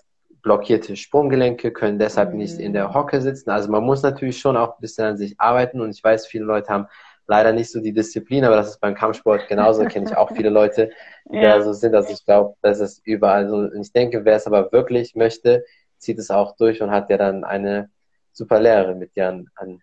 blockierte 0.47 0.95
Sprunggelenke, 0.95 1.73
können 1.73 1.99
deshalb 1.99 2.33
nicht 2.33 2.61
in 2.61 2.73
der 2.73 2.89
mhm. 2.89 2.95
Hocke 2.95 3.21
sitzen. 3.21 3.51
Also 3.51 3.69
man 3.69 3.83
muss 3.83 4.03
natürlich 4.03 4.39
schon 4.39 4.57
auch 4.57 4.79
ein 4.79 4.81
bisschen 4.81 5.05
an 5.05 5.17
sich 5.17 5.35
arbeiten 5.39 5.81
und 5.81 5.91
ich 5.91 6.03
weiß, 6.03 6.29
viele 6.29 6.45
Leute 6.45 6.69
haben 6.69 6.87
leider 7.27 7.53
nicht 7.53 7.69
so 7.69 7.81
die 7.81 7.93
Disziplin, 7.93 8.45
aber 8.45 8.55
das 8.55 8.69
ist 8.69 8.81
beim 8.81 8.95
Kampfsport 8.95 9.49
genauso, 9.49 9.85
kenne 9.87 10.09
ich 10.09 10.17
auch 10.17 10.31
viele 10.31 10.51
Leute, 10.51 10.91
die 11.25 11.41
da 11.41 11.57
Ja, 11.57 11.61
so 11.61 11.73
sind. 11.73 11.97
Also 11.97 12.13
ich 12.13 12.25
glaube, 12.25 12.55
das 12.63 12.79
ist 12.79 13.05
überall 13.05 13.49
so. 13.49 13.57
Und 13.57 13.81
ich 13.81 13.93
denke, 13.93 14.25
wer 14.25 14.37
es 14.37 14.47
aber 14.47 14.71
wirklich 14.71 15.17
möchte, 15.17 15.65
zieht 15.99 16.21
es 16.21 16.31
auch 16.31 16.55
durch 16.55 16.81
und 16.81 16.93
hat 16.93 17.11
ja 17.11 17.17
dann 17.17 17.43
eine 17.43 17.91
super 18.33 18.61
Lehrerin 18.61 19.01
mit 19.01 19.17
dir 19.17 19.29
an, 19.29 19.49
an, 19.57 19.81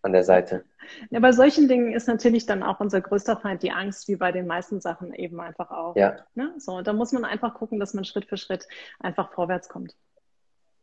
an 0.00 0.12
der 0.12 0.24
Seite. 0.24 0.64
Ja, 1.10 1.20
bei 1.20 1.32
solchen 1.32 1.68
Dingen 1.68 1.92
ist 1.92 2.08
natürlich 2.08 2.46
dann 2.46 2.62
auch 2.62 2.80
unser 2.80 3.00
größter 3.00 3.36
Feind 3.36 3.62
die 3.62 3.70
Angst, 3.72 4.08
wie 4.08 4.16
bei 4.16 4.32
den 4.32 4.46
meisten 4.46 4.80
Sachen 4.80 5.14
eben 5.14 5.40
einfach 5.40 5.70
auch. 5.70 5.96
Ja, 5.96 6.16
Ne? 6.34 6.54
So, 6.58 6.82
da 6.82 6.92
muss 6.92 7.12
man 7.12 7.24
einfach 7.24 7.54
gucken, 7.54 7.80
dass 7.80 7.94
man 7.94 8.04
Schritt 8.04 8.26
für 8.26 8.36
Schritt 8.36 8.66
einfach 9.00 9.32
vorwärts 9.32 9.68
kommt. 9.68 9.94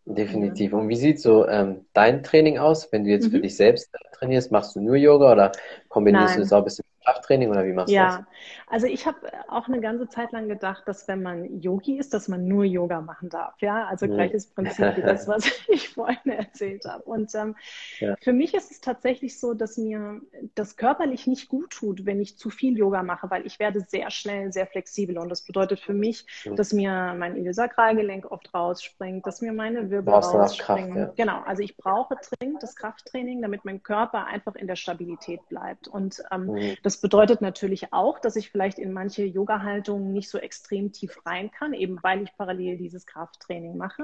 Definitiv. 0.05 0.71
Und 0.73 0.87
wie 0.87 0.95
sieht 0.95 1.19
so 1.19 1.45
ähm, 1.47 1.85
dein 1.93 2.23
Training 2.23 2.57
aus, 2.57 2.91
wenn 2.93 3.03
du 3.03 3.09
jetzt 3.09 3.27
für 3.27 3.37
Mhm. 3.37 3.41
dich 3.41 3.57
selbst 3.57 3.89
trainierst? 4.13 4.51
Machst 4.51 4.75
du 4.75 4.79
nur 4.81 4.95
Yoga 4.95 5.33
oder 5.33 5.51
kombinierst 5.89 6.35
du 6.37 6.39
das 6.39 6.49
Nein. 6.49 6.57
auch 6.57 6.61
ein 6.61 6.65
bisschen 6.65 6.85
Krafttraining 7.07 7.49
oder 7.49 7.65
wie 7.65 7.73
machst 7.73 7.93
du 7.93 8.03
das? 8.03 8.15
Ja, 8.15 8.27
also 8.67 8.85
ich 8.87 9.05
habe 9.07 9.17
auch 9.47 9.67
eine 9.67 9.79
ganze 9.79 10.09
Zeit 10.09 10.31
lang 10.33 10.49
gedacht, 10.49 10.83
dass 10.87 11.07
wenn 11.07 11.21
man 11.23 11.61
Yogi 11.61 11.97
ist, 11.97 12.13
dass 12.13 12.27
man 12.27 12.45
nur 12.47 12.65
Yoga 12.65 12.99
machen 13.01 13.29
darf. 13.29 13.55
Ja, 13.61 13.85
also 13.85 14.07
Mhm. 14.07 14.15
gleiches 14.15 14.47
Prinzip 14.47 14.95
wie 14.97 15.01
das, 15.03 15.27
was 15.27 15.45
ich 15.69 15.89
vorhin 15.89 16.31
erzählt 16.31 16.83
habe. 16.85 17.03
Und 17.03 17.33
ähm, 17.35 17.55
Ja, 17.99 18.15
für 18.21 18.33
mich 18.33 18.53
ist 18.53 18.71
es 18.71 18.81
tatsächlich 18.81 19.39
so, 19.39 19.53
dass 19.53 19.77
mir 19.77 20.21
das 20.55 20.75
körperlich 20.75 21.27
nicht 21.27 21.47
gut 21.49 21.69
tut, 21.71 22.05
wenn 22.05 22.19
ich 22.19 22.37
zu 22.37 22.49
viel 22.49 22.77
Yoga 22.77 23.03
mache, 23.03 23.29
weil 23.29 23.45
ich 23.45 23.59
werde 23.59 23.81
sehr 23.81 24.11
schnell 24.11 24.51
sehr 24.51 24.67
flexibel. 24.67 25.17
Und 25.17 25.29
das 25.29 25.43
bedeutet 25.43 25.79
für 25.79 25.93
mich, 25.93 26.25
Mhm. 26.45 26.55
dass 26.57 26.73
mir 26.73 27.15
mein 27.17 27.35
Iliosakralgelenk 27.37 28.29
oft 28.31 28.53
rausspringt, 28.53 29.25
dass 29.27 29.41
mir 29.41 29.53
meine 29.53 29.89
Wirbel 29.89 30.13
brauchst 30.13 30.33
noch 30.33 30.57
Kraft, 30.57 30.69
rausspringen. 30.69 30.97
ja. 30.97 31.13
Genau, 31.15 31.41
also 31.43 31.61
ich 31.63 31.77
brauche 31.77 32.17
dringend 32.39 32.63
das 32.63 32.75
Krafttraining, 32.75 33.41
damit 33.41 33.65
mein 33.65 33.81
Körper 33.83 34.25
einfach 34.25 34.55
in 34.55 34.67
der 34.67 34.75
Stabilität 34.75 35.47
bleibt. 35.47 35.87
Und 35.87 36.21
ähm, 36.31 36.53
Mhm. 36.53 36.77
das 36.83 36.96
bedeutet 37.01 37.41
natürlich 37.41 37.93
auch, 37.93 38.19
dass 38.19 38.35
ich 38.35 38.49
vielleicht 38.51 38.79
in 38.79 38.93
manche 38.93 39.23
Yoga-Haltungen 39.23 40.11
nicht 40.13 40.29
so 40.29 40.37
extrem 40.37 40.91
tief 40.91 41.25
rein 41.25 41.51
kann, 41.51 41.73
eben 41.73 41.99
weil 42.03 42.21
ich 42.23 42.35
parallel 42.37 42.77
dieses 42.77 43.05
Krafttraining 43.05 43.77
mache. 43.77 44.03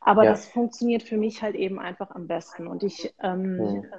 Aber 0.00 0.24
Ja. 0.24 0.30
das 0.30 0.46
funktioniert 0.48 1.02
für 1.02 1.16
mich 1.16 1.42
halt 1.42 1.54
eben 1.56 1.78
einfach 1.78 2.10
am 2.10 2.26
besten. 2.26 2.66
Und 2.66 2.82
ich 2.82 3.14
ähm, 3.22 3.82
Mhm. 3.82 3.90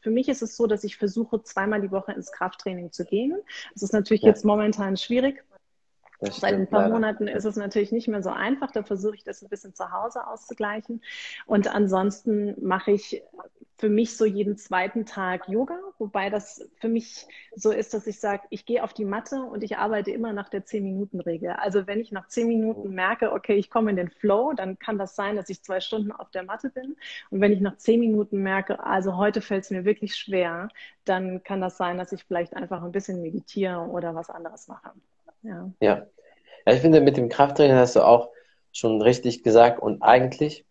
für 0.00 0.10
mich 0.10 0.28
ist 0.28 0.42
es 0.42 0.56
so, 0.56 0.66
dass 0.66 0.84
ich 0.84 0.96
versuche, 0.98 1.42
zweimal 1.42 1.80
die 1.80 1.90
Woche 1.90 2.12
ins 2.12 2.30
Krafttraining 2.30 2.92
zu 2.92 3.04
gehen. 3.06 3.34
Das 3.72 3.82
ist 3.82 3.92
natürlich 3.94 4.22
Ja, 4.22 4.28
jetzt 4.28 4.44
momentan 4.44 4.96
schwierig. 4.98 5.42
Das 6.24 6.40
Seit 6.40 6.54
ein 6.54 6.68
paar 6.68 6.82
leider. 6.82 6.94
Monaten 6.94 7.28
ist 7.28 7.44
es 7.44 7.56
natürlich 7.56 7.92
nicht 7.92 8.08
mehr 8.08 8.22
so 8.22 8.30
einfach. 8.30 8.70
Da 8.70 8.82
versuche 8.82 9.14
ich 9.14 9.24
das 9.24 9.42
ein 9.42 9.48
bisschen 9.48 9.74
zu 9.74 9.90
Hause 9.92 10.26
auszugleichen. 10.26 11.02
Und 11.46 11.68
ansonsten 11.68 12.54
mache 12.64 12.92
ich 12.92 13.22
für 13.76 13.88
mich 13.88 14.16
so 14.16 14.24
jeden 14.24 14.56
zweiten 14.56 15.04
Tag 15.04 15.48
Yoga, 15.48 15.78
wobei 15.98 16.30
das 16.30 16.66
für 16.80 16.88
mich 16.88 17.26
so 17.56 17.70
ist, 17.70 17.92
dass 17.92 18.06
ich 18.06 18.20
sage, 18.20 18.44
ich 18.50 18.66
gehe 18.66 18.82
auf 18.84 18.94
die 18.94 19.04
Matte 19.04 19.42
und 19.42 19.64
ich 19.64 19.76
arbeite 19.78 20.10
immer 20.12 20.32
nach 20.32 20.48
der 20.48 20.64
10-Minuten-Regel. 20.64 21.50
Also 21.50 21.86
wenn 21.86 22.00
ich 22.00 22.12
nach 22.12 22.28
10 22.28 22.46
Minuten 22.46 22.94
merke, 22.94 23.32
okay, 23.32 23.56
ich 23.56 23.70
komme 23.70 23.90
in 23.90 23.96
den 23.96 24.10
Flow, 24.10 24.52
dann 24.54 24.78
kann 24.78 24.96
das 24.96 25.16
sein, 25.16 25.36
dass 25.36 25.50
ich 25.50 25.62
zwei 25.62 25.80
Stunden 25.80 26.12
auf 26.12 26.30
der 26.30 26.44
Matte 26.44 26.70
bin. 26.70 26.96
Und 27.30 27.40
wenn 27.40 27.52
ich 27.52 27.60
nach 27.60 27.76
10 27.76 28.00
Minuten 28.00 28.42
merke, 28.42 28.84
also 28.84 29.16
heute 29.16 29.40
fällt 29.40 29.64
es 29.64 29.70
mir 29.70 29.84
wirklich 29.84 30.14
schwer, 30.16 30.68
dann 31.04 31.42
kann 31.42 31.60
das 31.60 31.76
sein, 31.76 31.98
dass 31.98 32.12
ich 32.12 32.24
vielleicht 32.24 32.54
einfach 32.54 32.82
ein 32.82 32.92
bisschen 32.92 33.22
meditiere 33.22 33.80
oder 33.80 34.14
was 34.14 34.30
anderes 34.30 34.68
mache. 34.68 34.92
Ja. 35.44 35.70
Ja. 35.80 36.06
Ja, 36.66 36.72
ich 36.72 36.80
finde, 36.80 37.00
mit 37.00 37.16
dem 37.16 37.28
Krafttraining 37.28 37.76
hast 37.76 37.96
du 37.96 38.00
auch 38.00 38.30
schon 38.72 39.00
richtig 39.02 39.42
gesagt 39.42 39.80
und 39.80 40.02
eigentlich, 40.02 40.64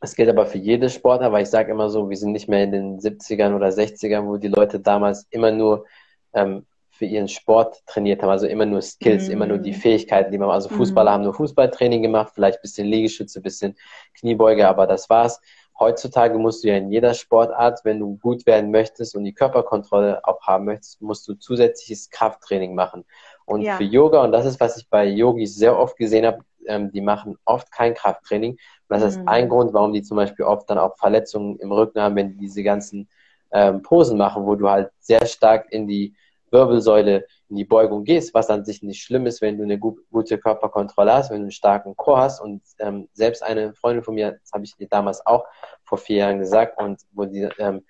es 0.00 0.14
gilt 0.14 0.30
aber 0.30 0.46
für 0.46 0.58
jede 0.58 0.88
Sportart, 0.88 1.30
weil 1.32 1.42
ich 1.42 1.50
sage 1.50 1.70
immer 1.70 1.90
so, 1.90 2.08
wir 2.08 2.16
sind 2.16 2.32
nicht 2.32 2.48
mehr 2.48 2.64
in 2.64 2.72
den 2.72 3.00
70ern 3.00 3.54
oder 3.54 3.68
60ern, 3.68 4.26
wo 4.26 4.38
die 4.38 4.48
Leute 4.48 4.80
damals 4.80 5.26
immer 5.30 5.50
nur 5.50 5.84
ähm, 6.32 6.64
für 6.90 7.04
ihren 7.04 7.28
Sport 7.28 7.82
trainiert 7.86 8.22
haben, 8.22 8.30
also 8.30 8.46
immer 8.46 8.66
nur 8.66 8.82
Skills, 8.82 9.28
immer 9.28 9.46
nur 9.46 9.58
die 9.58 9.72
Mm, 9.72 9.74
Fähigkeiten, 9.74 10.32
die 10.32 10.38
man, 10.38 10.50
also 10.50 10.68
Fußballer 10.68 11.10
mm, 11.10 11.14
haben 11.14 11.24
nur 11.24 11.34
Fußballtraining 11.34 12.02
gemacht, 12.02 12.32
vielleicht 12.34 12.58
ein 12.58 12.62
bisschen 12.62 12.86
Liegestütze, 12.86 13.40
ein 13.40 13.42
bisschen 13.42 13.76
Kniebeuge, 14.18 14.68
aber 14.68 14.86
das 14.86 15.08
war's. 15.08 15.40
Heutzutage 15.78 16.38
musst 16.38 16.62
du 16.62 16.68
ja 16.68 16.76
in 16.76 16.92
jeder 16.92 17.14
Sportart, 17.14 17.80
wenn 17.84 18.00
du 18.00 18.18
gut 18.18 18.44
werden 18.44 18.70
möchtest 18.70 19.16
und 19.16 19.24
die 19.24 19.32
Körperkontrolle 19.32 20.22
auch 20.26 20.42
haben 20.42 20.66
möchtest, 20.66 21.00
musst 21.00 21.26
du 21.26 21.34
zusätzliches 21.34 22.10
Krafttraining 22.10 22.74
machen. 22.74 23.06
Und 23.50 23.62
für 23.62 23.82
ja. 23.82 23.90
Yoga, 23.90 24.22
und 24.22 24.30
das 24.30 24.46
ist, 24.46 24.60
was 24.60 24.76
ich 24.76 24.88
bei 24.88 25.06
Yogis 25.06 25.56
sehr 25.56 25.76
oft 25.76 25.96
gesehen 25.96 26.24
habe, 26.24 26.44
ähm, 26.68 26.92
die 26.92 27.00
machen 27.00 27.36
oft 27.44 27.72
kein 27.72 27.94
Krafttraining. 27.94 28.52
Und 28.52 28.58
das 28.88 29.02
ist 29.02 29.20
ein 29.26 29.48
Grund, 29.48 29.72
warum 29.72 29.92
die 29.92 30.02
zum 30.02 30.18
Beispiel 30.18 30.44
oft 30.44 30.70
dann 30.70 30.78
auch 30.78 30.96
Verletzungen 30.96 31.58
im 31.58 31.72
Rücken 31.72 32.00
haben, 32.00 32.14
wenn 32.14 32.30
die 32.30 32.36
diese 32.36 32.62
ganzen 32.62 33.08
ähm, 33.50 33.82
Posen 33.82 34.16
machen, 34.16 34.46
wo 34.46 34.54
du 34.54 34.70
halt 34.70 34.90
sehr 35.00 35.26
stark 35.26 35.72
in 35.72 35.88
die 35.88 36.14
Wirbelsäule, 36.52 37.26
in 37.48 37.56
die 37.56 37.64
Beugung 37.64 38.04
gehst, 38.04 38.34
was 38.34 38.50
an 38.50 38.64
sich 38.64 38.84
nicht 38.84 39.02
schlimm 39.02 39.26
ist, 39.26 39.42
wenn 39.42 39.56
du 39.56 39.64
eine 39.64 39.80
gu 39.80 39.96
gute 40.12 40.38
Körperkontrolle 40.38 41.12
hast, 41.12 41.30
wenn 41.30 41.38
du 41.38 41.42
einen 41.42 41.50
starken 41.50 41.96
Core 41.96 42.20
hast. 42.20 42.40
Und 42.40 42.62
ähm, 42.78 43.08
selbst 43.14 43.42
eine 43.42 43.74
Freundin 43.74 44.04
von 44.04 44.14
mir, 44.14 44.38
das 44.40 44.52
habe 44.52 44.62
ich 44.62 44.74
ihr 44.78 44.86
damals 44.88 45.26
auch 45.26 45.44
vor 45.82 45.98
vier 45.98 46.18
Jahren 46.18 46.38
gesagt, 46.38 46.80
und 46.80 47.00
wo 47.12 47.24
die 47.24 47.48
ähm, 47.58 47.84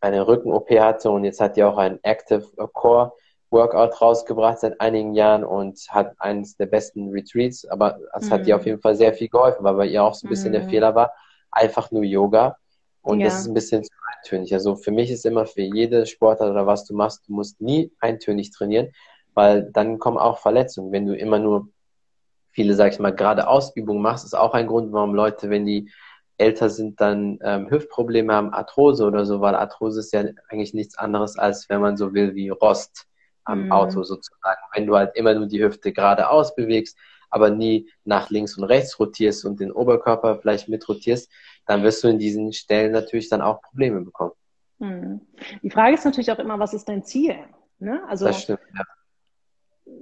eine 0.00 0.26
Rücken-OP 0.26 0.70
hatte 0.70 1.10
und 1.10 1.24
jetzt 1.24 1.42
hat 1.42 1.56
die 1.56 1.62
auch 1.64 1.76
einen 1.76 1.98
Active 2.02 2.46
Core, 2.72 3.12
Workout 3.50 4.00
rausgebracht 4.00 4.58
seit 4.58 4.80
einigen 4.80 5.14
Jahren 5.14 5.44
und 5.44 5.78
hat 5.88 6.14
eines 6.18 6.56
der 6.56 6.66
besten 6.66 7.10
Retreats, 7.10 7.64
aber 7.66 7.98
es 8.14 8.26
mhm. 8.26 8.30
hat 8.30 8.46
ihr 8.46 8.56
auf 8.56 8.66
jeden 8.66 8.80
Fall 8.80 8.96
sehr 8.96 9.12
viel 9.14 9.28
geholfen, 9.28 9.62
weil 9.64 9.74
bei 9.74 9.86
ihr 9.86 10.02
auch 10.02 10.14
so 10.14 10.26
ein 10.26 10.30
bisschen 10.30 10.50
mhm. 10.50 10.54
der 10.54 10.68
Fehler 10.68 10.94
war, 10.94 11.12
einfach 11.50 11.90
nur 11.90 12.02
Yoga. 12.02 12.56
Und 13.02 13.20
ja. 13.20 13.26
das 13.26 13.40
ist 13.40 13.46
ein 13.46 13.54
bisschen 13.54 13.84
zu 13.84 13.92
eintönig. 14.16 14.52
Also 14.54 14.76
für 14.76 14.90
mich 14.90 15.10
ist 15.10 15.26
immer 15.26 15.46
für 15.46 15.62
jede 15.62 16.06
Sportart 16.06 16.50
oder 16.50 16.66
was 16.66 16.84
du 16.86 16.94
machst, 16.94 17.28
du 17.28 17.32
musst 17.32 17.60
nie 17.60 17.92
eintönig 18.00 18.50
trainieren, 18.50 18.88
weil 19.34 19.70
dann 19.72 19.98
kommen 19.98 20.18
auch 20.18 20.38
Verletzungen. 20.38 20.90
Wenn 20.90 21.06
du 21.06 21.14
immer 21.14 21.38
nur 21.38 21.68
viele, 22.50 22.74
sag 22.74 22.92
ich 22.92 22.98
mal, 22.98 23.14
gerade 23.14 23.48
Ausübungen 23.48 24.00
machst, 24.00 24.24
ist 24.24 24.34
auch 24.34 24.54
ein 24.54 24.66
Grund, 24.66 24.92
warum 24.92 25.14
Leute, 25.14 25.50
wenn 25.50 25.66
die 25.66 25.90
älter 26.38 26.70
sind, 26.70 27.00
dann 27.00 27.38
ähm, 27.42 27.70
Hüftprobleme 27.70 28.32
haben, 28.32 28.52
Arthrose 28.52 29.04
oder 29.04 29.24
so, 29.24 29.40
weil 29.40 29.54
Arthrose 29.54 30.00
ist 30.00 30.12
ja 30.12 30.24
eigentlich 30.48 30.74
nichts 30.74 30.98
anderes 30.98 31.38
als, 31.38 31.68
wenn 31.68 31.80
man 31.80 31.96
so 31.96 32.12
will, 32.14 32.34
wie 32.34 32.48
Rost 32.48 33.06
am 33.44 33.66
mhm. 33.66 33.72
Auto 33.72 34.02
sozusagen. 34.02 34.60
Wenn 34.74 34.86
du 34.86 34.96
halt 34.96 35.16
immer 35.16 35.34
nur 35.34 35.46
die 35.46 35.62
Hüfte 35.62 35.92
geradeaus 35.92 36.54
bewegst, 36.54 36.98
aber 37.30 37.50
nie 37.50 37.90
nach 38.04 38.30
links 38.30 38.56
und 38.56 38.64
rechts 38.64 38.98
rotierst 38.98 39.44
und 39.44 39.60
den 39.60 39.72
Oberkörper 39.72 40.38
vielleicht 40.40 40.68
mitrotierst, 40.68 41.30
dann 41.66 41.82
wirst 41.82 42.04
du 42.04 42.08
in 42.08 42.18
diesen 42.18 42.52
Stellen 42.52 42.92
natürlich 42.92 43.28
dann 43.28 43.40
auch 43.40 43.60
Probleme 43.62 44.00
bekommen. 44.02 44.32
Mhm. 44.78 45.20
Die 45.62 45.70
Frage 45.70 45.94
ist 45.94 46.04
natürlich 46.04 46.30
auch 46.30 46.38
immer, 46.38 46.58
was 46.58 46.74
ist 46.74 46.88
dein 46.88 47.04
Ziel? 47.04 47.36
Ne? 47.78 48.02
Also 48.08 48.26
das 48.26 48.42
stimmt, 48.42 48.60
ja 48.76 48.84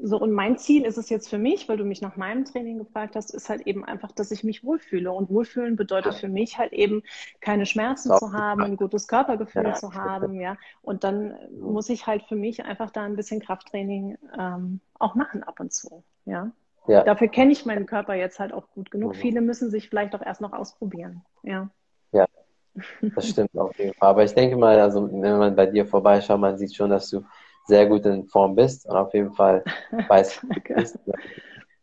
so, 0.04 0.16
und 0.18 0.32
mein 0.32 0.58
Ziel 0.58 0.84
ist 0.84 0.96
es 0.96 1.08
jetzt 1.08 1.28
für 1.28 1.38
mich, 1.38 1.68
weil 1.68 1.76
du 1.76 1.84
mich 1.84 2.00
nach 2.02 2.16
meinem 2.16 2.44
Training 2.44 2.78
gefragt 2.78 3.16
hast, 3.16 3.34
ist 3.34 3.48
halt 3.48 3.66
eben 3.66 3.84
einfach, 3.84 4.12
dass 4.12 4.30
ich 4.30 4.44
mich 4.44 4.64
wohlfühle. 4.64 5.10
Und 5.10 5.28
Wohlfühlen 5.28 5.74
bedeutet 5.74 6.14
für 6.14 6.28
mich 6.28 6.58
halt 6.58 6.72
eben, 6.72 7.02
keine 7.40 7.66
Schmerzen 7.66 8.16
zu 8.16 8.32
haben, 8.32 8.62
ein 8.62 8.76
gutes 8.76 9.08
Körpergefühl 9.08 9.64
ja. 9.64 9.74
zu 9.74 9.94
haben, 9.94 10.40
ja. 10.40 10.56
Und 10.82 11.02
dann 11.02 11.34
muss 11.60 11.88
ich 11.88 12.06
halt 12.06 12.22
für 12.24 12.36
mich 12.36 12.64
einfach 12.64 12.90
da 12.90 13.04
ein 13.04 13.16
bisschen 13.16 13.40
Krafttraining 13.40 14.18
ähm, 14.38 14.80
auch 14.98 15.16
machen 15.16 15.42
ab 15.42 15.58
und 15.58 15.72
zu, 15.72 16.04
ja. 16.26 16.52
ja. 16.86 17.02
Dafür 17.02 17.28
kenne 17.28 17.50
ich 17.50 17.66
meinen 17.66 17.86
Körper 17.86 18.14
jetzt 18.14 18.38
halt 18.38 18.52
auch 18.52 18.68
gut 18.74 18.90
genug. 18.92 19.14
Mhm. 19.14 19.18
Viele 19.18 19.40
müssen 19.40 19.70
sich 19.70 19.88
vielleicht 19.88 20.14
auch 20.14 20.22
erst 20.22 20.40
noch 20.40 20.52
ausprobieren, 20.52 21.22
ja. 21.42 21.68
Ja, 22.12 22.26
das 23.14 23.28
stimmt 23.28 23.56
auf 23.58 23.76
jeden 23.78 23.94
Fall. 23.94 24.10
Aber 24.10 24.22
ich 24.22 24.34
denke 24.34 24.56
mal, 24.56 24.78
also 24.80 25.10
wenn 25.10 25.38
man 25.38 25.56
bei 25.56 25.66
dir 25.66 25.86
vorbeischaut, 25.86 26.38
man 26.38 26.56
sieht 26.56 26.74
schon, 26.74 26.90
dass 26.90 27.10
du 27.10 27.24
sehr 27.66 27.87
gut 27.87 28.04
in 28.07 28.26
Form 28.26 28.54
bist 28.54 28.87
und 28.87 28.97
auf 28.97 29.14
jeden 29.14 29.33
Fall 29.33 29.64
weiß, 30.09 30.40
bist. 30.64 30.99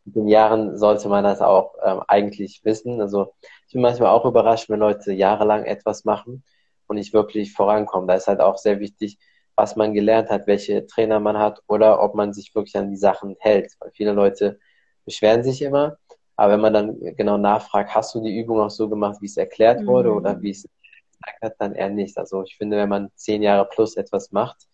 Mit 0.05 0.15
den 0.15 0.27
Jahren 0.27 0.77
sollte 0.77 1.07
man 1.07 1.23
das 1.23 1.41
auch 1.41 1.75
ähm, 1.83 2.01
eigentlich 2.07 2.61
wissen. 2.63 2.99
Also 3.01 3.33
ich 3.67 3.73
bin 3.73 3.81
manchmal 3.81 4.09
auch 4.09 4.25
überrascht, 4.25 4.69
wenn 4.69 4.79
Leute 4.79 5.13
jahrelang 5.13 5.65
etwas 5.65 6.05
machen 6.05 6.43
und 6.87 6.95
nicht 6.95 7.13
wirklich 7.13 7.53
vorankommen. 7.53 8.07
Da 8.07 8.15
ist 8.15 8.27
halt 8.27 8.41
auch 8.41 8.57
sehr 8.57 8.79
wichtig, 8.79 9.19
was 9.55 9.75
man 9.75 9.93
gelernt 9.93 10.29
hat, 10.29 10.47
welche 10.47 10.87
Trainer 10.87 11.19
man 11.19 11.37
hat 11.37 11.61
oder 11.67 12.01
ob 12.01 12.15
man 12.15 12.33
sich 12.33 12.55
wirklich 12.55 12.77
an 12.77 12.89
die 12.89 12.97
Sachen 12.97 13.35
hält. 13.39 13.73
Weil 13.79 13.91
viele 13.91 14.13
Leute 14.13 14.59
beschweren 15.05 15.43
sich 15.43 15.61
immer, 15.61 15.97
aber 16.39 16.53
wenn 16.53 16.61
man 16.61 16.73
dann 16.73 17.15
genau 17.17 17.37
nachfragt, 17.37 17.93
hast 17.93 18.15
du 18.15 18.21
die 18.21 18.39
Übung 18.39 18.61
auch 18.61 18.69
so 18.69 18.87
gemacht, 18.87 19.17
wie 19.19 19.25
es 19.25 19.35
erklärt 19.35 19.85
wurde 19.85 20.09
mhm. 20.09 20.15
oder 20.15 20.41
wie 20.41 20.51
es 20.51 20.63
gesagt 20.63 21.41
hat, 21.41 21.55
dann 21.59 21.75
eher 21.75 21.89
nicht. 21.89 22.17
Also 22.17 22.43
ich 22.43 22.55
finde, 22.55 22.77
wenn 22.77 22.87
man 22.87 23.11
zehn 23.15 23.43
Jahre 23.43 23.67
plus 23.67 23.97
etwas 23.97 24.31
macht, 24.31 24.68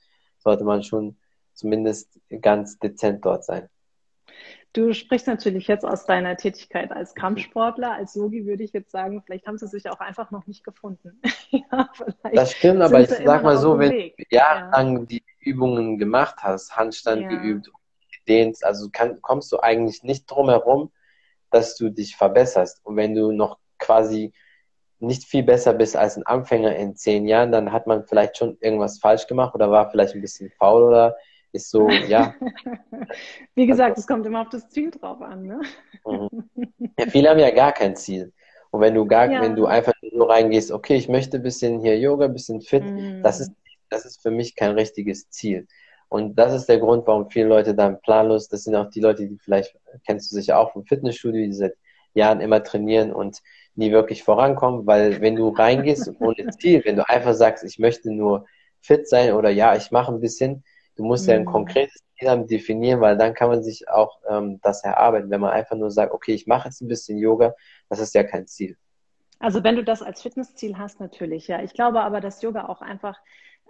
sollte 0.45 0.63
man 0.63 0.83
schon 0.83 1.17
zumindest 1.53 2.19
ganz 2.41 2.79
dezent 2.79 3.25
dort 3.25 3.43
sein. 3.43 3.67
Du 4.73 4.93
sprichst 4.93 5.27
natürlich 5.27 5.67
jetzt 5.67 5.85
aus 5.85 6.05
deiner 6.05 6.35
Tätigkeit 6.35 6.91
als 6.91 7.15
Kampfsportler, 7.15 7.93
als 7.93 8.13
Yogi 8.13 8.45
würde 8.45 8.63
ich 8.63 8.73
jetzt 8.73 8.91
sagen, 8.91 9.23
vielleicht 9.25 9.47
haben 9.47 9.57
sie 9.57 9.67
sich 9.67 9.89
auch 9.89 10.01
einfach 10.01 10.31
noch 10.31 10.47
nicht 10.47 10.63
gefunden. 10.63 11.21
ja, 11.49 11.89
das 12.33 12.51
stimmt, 12.51 12.81
aber 12.81 12.99
ich 12.99 13.09
sag 13.09 13.43
mal 13.43 13.57
so, 13.57 13.79
wenn 13.79 13.91
Weg. 13.91 14.17
du 14.17 14.23
jahrelang 14.29 14.97
ja. 14.99 15.05
die 15.05 15.23
Übungen 15.39 15.97
gemacht 15.97 16.35
hast, 16.39 16.75
Handstand 16.75 17.21
ja. 17.21 17.29
geübt, 17.29 17.71
dehnst, 18.27 18.65
also 18.65 18.89
kann, 18.91 19.21
kommst 19.21 19.51
du 19.51 19.59
eigentlich 19.59 20.03
nicht 20.03 20.29
drum 20.29 20.49
herum, 20.49 20.91
dass 21.51 21.75
du 21.77 21.89
dich 21.89 22.17
verbesserst. 22.17 22.85
Und 22.85 22.97
wenn 22.97 23.15
du 23.15 23.31
noch 23.31 23.59
quasi 23.79 24.33
nicht 24.99 25.25
viel 25.25 25.43
besser 25.43 25.73
bist 25.73 25.95
als 25.95 26.17
ein 26.17 26.25
Anfänger 26.25 26.75
in 26.75 26.95
zehn 26.95 27.25
Jahren, 27.27 27.51
dann 27.51 27.71
hat 27.71 27.87
man 27.87 28.05
vielleicht 28.05 28.37
schon 28.37 28.57
irgendwas 28.61 28.99
falsch 28.99 29.27
gemacht 29.27 29.53
oder 29.55 29.69
war 29.69 29.89
vielleicht 29.91 30.15
ein 30.15 30.21
bisschen 30.21 30.51
faul 30.57 30.83
oder 30.83 31.15
ist 31.51 31.69
so, 31.69 31.89
ja. 31.89 32.35
Wie 33.55 33.65
gesagt, 33.65 33.97
es 33.97 34.07
kommt 34.07 34.25
immer 34.25 34.41
auf 34.41 34.49
das 34.49 34.69
Ziel 34.69 34.91
drauf 34.91 35.21
an, 35.21 35.43
ne? 35.43 35.61
Mhm. 36.05 36.49
Ja, 36.97 37.05
viele 37.07 37.29
haben 37.29 37.39
ja 37.39 37.51
gar 37.51 37.71
kein 37.71 37.95
Ziel. 37.95 38.33
Und 38.71 38.81
wenn 38.81 38.93
du 38.93 39.05
gar, 39.05 39.31
ja. 39.31 39.41
wenn 39.41 39.55
du 39.55 39.65
einfach 39.65 39.93
nur 40.11 40.29
reingehst, 40.29 40.71
okay, 40.71 40.95
ich 40.95 41.07
möchte 41.07 41.37
ein 41.37 41.43
bisschen 41.43 41.79
hier 41.79 41.97
Yoga, 41.97 42.25
ein 42.25 42.33
bisschen 42.33 42.61
fit, 42.61 42.83
mhm. 42.83 43.23
das 43.23 43.39
ist, 43.39 43.51
das 43.89 44.05
ist 44.05 44.21
für 44.21 44.31
mich 44.31 44.55
kein 44.55 44.71
richtiges 44.71 45.29
Ziel. 45.29 45.67
Und 46.09 46.35
das 46.35 46.53
ist 46.53 46.67
der 46.67 46.79
Grund, 46.79 47.07
warum 47.07 47.29
viele 47.29 47.47
Leute 47.47 47.73
dann 47.73 48.01
planlos, 48.01 48.47
das 48.49 48.63
sind 48.63 48.75
auch 48.75 48.89
die 48.89 48.99
Leute, 48.99 49.27
die 49.27 49.37
vielleicht, 49.37 49.75
kennst 50.05 50.31
du 50.31 50.35
sicher 50.35 50.59
auch 50.59 50.73
vom 50.73 50.85
Fitnessstudio, 50.85 51.45
die 51.45 51.53
seit 51.53 51.73
Jahren 52.13 52.41
immer 52.41 52.63
trainieren 52.63 53.11
und 53.11 53.41
nie 53.75 53.91
wirklich 53.91 54.23
vorankommen, 54.23 54.85
weil 54.85 55.21
wenn 55.21 55.35
du 55.35 55.49
reingehst 55.49 56.11
ohne 56.19 56.49
Ziel, 56.57 56.83
wenn 56.85 56.95
du 56.95 57.07
einfach 57.07 57.33
sagst, 57.33 57.63
ich 57.63 57.79
möchte 57.79 58.11
nur 58.11 58.45
fit 58.81 59.07
sein 59.07 59.33
oder 59.33 59.49
ja, 59.49 59.75
ich 59.75 59.91
mache 59.91 60.13
ein 60.13 60.21
bisschen, 60.21 60.63
du 60.95 61.03
musst 61.03 61.25
mhm. 61.25 61.29
ja 61.29 61.35
ein 61.37 61.41
mhm. 61.43 61.51
konkretes 61.51 62.01
Ziel 62.17 62.29
haben, 62.29 62.47
definieren, 62.47 63.01
weil 63.01 63.17
dann 63.17 63.33
kann 63.33 63.49
man 63.49 63.63
sich 63.63 63.89
auch 63.89 64.19
ähm, 64.29 64.59
das 64.61 64.83
erarbeiten. 64.83 65.29
Wenn 65.29 65.41
man 65.41 65.51
einfach 65.51 65.75
nur 65.75 65.91
sagt, 65.91 66.13
okay, 66.13 66.33
ich 66.33 66.47
mache 66.47 66.67
jetzt 66.67 66.81
ein 66.81 66.87
bisschen 66.87 67.17
Yoga, 67.17 67.53
das 67.89 67.99
ist 67.99 68.13
ja 68.15 68.23
kein 68.23 68.47
Ziel. 68.47 68.77
Also 69.39 69.63
wenn 69.63 69.75
du 69.75 69.83
das 69.83 70.01
als 70.01 70.21
Fitnessziel 70.21 70.77
hast, 70.77 70.99
natürlich, 70.99 71.47
ja. 71.47 71.61
Ich 71.61 71.73
glaube 71.73 72.01
aber, 72.01 72.21
dass 72.21 72.41
Yoga 72.41 72.67
auch 72.67 72.81
einfach 72.81 73.19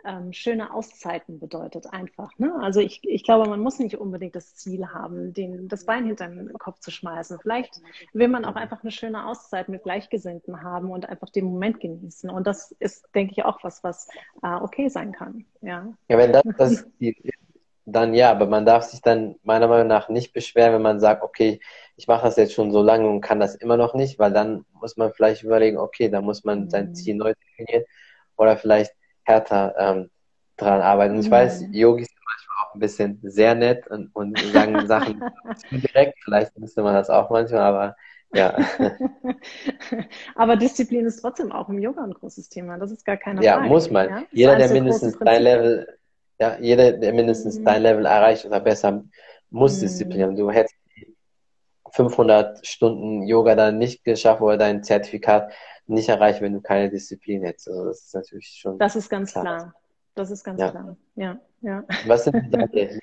ähm, 0.05 0.33
schöne 0.33 0.73
Auszeiten 0.73 1.39
bedeutet 1.39 1.91
einfach. 1.91 2.31
Ne? 2.37 2.53
Also 2.61 2.79
ich, 2.79 3.01
ich 3.03 3.23
glaube, 3.23 3.49
man 3.49 3.59
muss 3.59 3.79
nicht 3.79 3.97
unbedingt 3.97 4.35
das 4.35 4.55
Ziel 4.55 4.87
haben, 4.87 5.33
den, 5.33 5.67
das 5.67 5.85
Bein 5.85 6.05
hinter 6.05 6.27
den 6.27 6.53
Kopf 6.53 6.79
zu 6.79 6.91
schmeißen. 6.91 7.39
Vielleicht 7.41 7.81
will 8.13 8.27
man 8.27 8.45
auch 8.45 8.55
einfach 8.55 8.83
eine 8.83 8.91
schöne 8.91 9.25
Auszeit 9.25 9.69
mit 9.69 9.83
Gleichgesinnten 9.83 10.61
haben 10.63 10.91
und 10.91 11.09
einfach 11.09 11.29
den 11.29 11.45
Moment 11.45 11.79
genießen. 11.79 12.29
Und 12.29 12.47
das 12.47 12.71
ist, 12.79 13.07
denke 13.15 13.33
ich, 13.35 13.45
auch 13.45 13.63
was, 13.63 13.83
was 13.83 14.07
äh, 14.43 14.55
okay 14.55 14.89
sein 14.89 15.11
kann. 15.11 15.45
Ja, 15.61 15.87
ja 16.07 16.17
wenn 16.17 16.31
das 16.31 16.43
das 16.57 16.85
Ziel 16.97 17.15
ist, 17.23 17.39
dann 17.85 18.15
ja, 18.15 18.31
aber 18.31 18.47
man 18.47 18.65
darf 18.65 18.83
sich 18.83 19.01
dann 19.01 19.35
meiner 19.43 19.67
Meinung 19.67 19.87
nach 19.87 20.09
nicht 20.09 20.33
beschweren, 20.33 20.73
wenn 20.73 20.81
man 20.81 20.99
sagt, 20.99 21.21
okay, 21.21 21.59
ich 21.97 22.07
mache 22.07 22.25
das 22.25 22.35
jetzt 22.35 22.53
schon 22.53 22.71
so 22.71 22.81
lange 22.81 23.07
und 23.07 23.21
kann 23.21 23.39
das 23.39 23.55
immer 23.55 23.77
noch 23.77 23.93
nicht, 23.93 24.17
weil 24.17 24.33
dann 24.33 24.65
muss 24.73 24.97
man 24.97 25.13
vielleicht 25.13 25.43
überlegen, 25.43 25.77
okay, 25.77 26.09
da 26.09 26.21
muss 26.21 26.43
man 26.43 26.69
sein 26.69 26.89
mhm. 26.89 26.95
Ziel 26.95 27.15
neu 27.15 27.33
definieren 27.33 27.83
oder 28.37 28.57
vielleicht 28.57 28.91
härter 29.25 29.75
ähm, 29.77 30.09
dran 30.57 30.81
arbeiten. 30.81 31.15
Und 31.15 31.21
ich 31.21 31.31
weiß. 31.31 31.65
Yogis 31.71 32.07
sind 32.07 32.19
manchmal 32.23 32.65
auch 32.65 32.73
ein 32.75 32.79
bisschen 32.79 33.19
sehr 33.23 33.55
nett 33.55 33.87
und, 33.87 34.15
und 34.15 34.39
sagen 34.39 34.87
Sachen 34.87 35.21
zu 35.55 35.77
direkt. 35.77 36.17
Vielleicht 36.23 36.57
müsste 36.57 36.83
man 36.83 36.93
das 36.93 37.09
auch 37.09 37.29
manchmal, 37.29 37.61
aber 37.61 37.95
ja. 38.33 38.57
aber 40.35 40.55
Disziplin 40.57 41.05
ist 41.05 41.21
trotzdem 41.21 41.51
auch 41.51 41.69
im 41.69 41.79
Yoga 41.79 42.03
ein 42.03 42.13
großes 42.13 42.49
Thema. 42.49 42.77
Das 42.77 42.91
ist 42.91 43.05
gar 43.05 43.17
keine 43.17 43.41
Frage. 43.41 43.47
Ja, 43.47 43.59
muss 43.59 43.89
man. 43.89 44.09
Ja? 44.09 44.23
Jeder, 44.31 44.55
der 44.57 44.71
mindestens 44.71 45.17
dein 45.19 45.43
Level, 45.43 45.97
ja, 46.39 46.57
jeder, 46.59 46.91
der 46.93 47.13
mindestens 47.13 47.59
mhm. 47.59 47.65
dein 47.65 47.81
Level 47.81 48.05
erreicht 48.05 48.45
oder 48.45 48.59
besser, 48.59 49.03
muss 49.49 49.77
mhm. 49.77 49.81
Disziplin 49.81 50.23
haben. 50.23 50.35
Du 50.35 50.51
hättest 50.51 50.75
500 51.91 52.65
Stunden 52.67 53.23
Yoga 53.23 53.55
dann 53.55 53.77
nicht 53.77 54.03
geschafft 54.03 54.41
oder 54.41 54.57
dein 54.57 54.83
Zertifikat 54.83 55.53
nicht 55.87 56.09
erreichen, 56.09 56.41
wenn 56.41 56.53
du 56.53 56.61
keine 56.61 56.89
Disziplin 56.89 57.43
hättest. 57.43 57.69
Also 57.69 57.85
das 57.85 58.03
ist 58.05 58.15
natürlich 58.15 58.47
schon. 58.47 58.77
Das 58.79 58.95
ist 58.95 59.09
ganz 59.09 59.31
klar. 59.31 59.43
klar. 59.43 59.75
Das 60.15 60.31
ist 60.31 60.43
ganz 60.43 60.61
ja. 60.61 60.71
klar. 60.71 60.97
Ja, 61.15 61.39
ja. 61.61 61.83
Was 62.07 62.23
sind 62.23 62.35
deine 62.53 62.69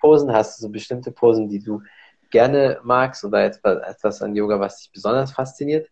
Posen? 0.00 0.32
Hast 0.32 0.58
du 0.58 0.62
so 0.62 0.68
bestimmte 0.68 1.12
Posen, 1.12 1.48
die 1.48 1.60
du 1.60 1.80
gerne 2.30 2.80
magst 2.82 3.24
oder 3.24 3.44
etwas, 3.44 3.82
etwas 3.86 4.22
an 4.22 4.34
Yoga, 4.34 4.58
was 4.58 4.78
dich 4.78 4.92
besonders 4.92 5.32
fasziniert? 5.32 5.88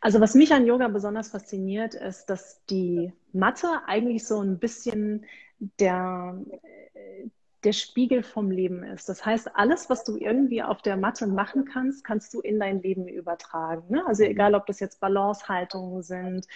Also 0.00 0.20
was 0.20 0.34
mich 0.34 0.52
an 0.52 0.66
Yoga 0.66 0.88
besonders 0.88 1.30
fasziniert, 1.30 1.94
ist, 1.94 2.26
dass 2.26 2.64
die 2.66 3.12
Matte 3.32 3.68
eigentlich 3.86 4.26
so 4.26 4.40
ein 4.40 4.58
bisschen 4.58 5.24
der, 5.80 6.38
der 7.64 7.72
Spiegel 7.72 8.22
vom 8.22 8.50
Leben 8.50 8.82
ist. 8.82 9.08
Das 9.08 9.24
heißt, 9.24 9.56
alles, 9.56 9.88
was 9.88 10.04
du 10.04 10.16
irgendwie 10.16 10.62
auf 10.62 10.82
der 10.82 10.96
Matte 10.96 11.26
machen 11.26 11.64
kannst, 11.64 12.04
kannst 12.04 12.34
du 12.34 12.40
in 12.40 12.60
dein 12.60 12.82
Leben 12.82 13.08
übertragen. 13.08 13.84
Ne? 13.88 14.06
Also 14.06 14.24
mhm. 14.24 14.30
egal, 14.30 14.54
ob 14.54 14.66
das 14.66 14.80
jetzt 14.80 15.00
Balancehaltungen 15.00 16.02
sind, 16.02 16.46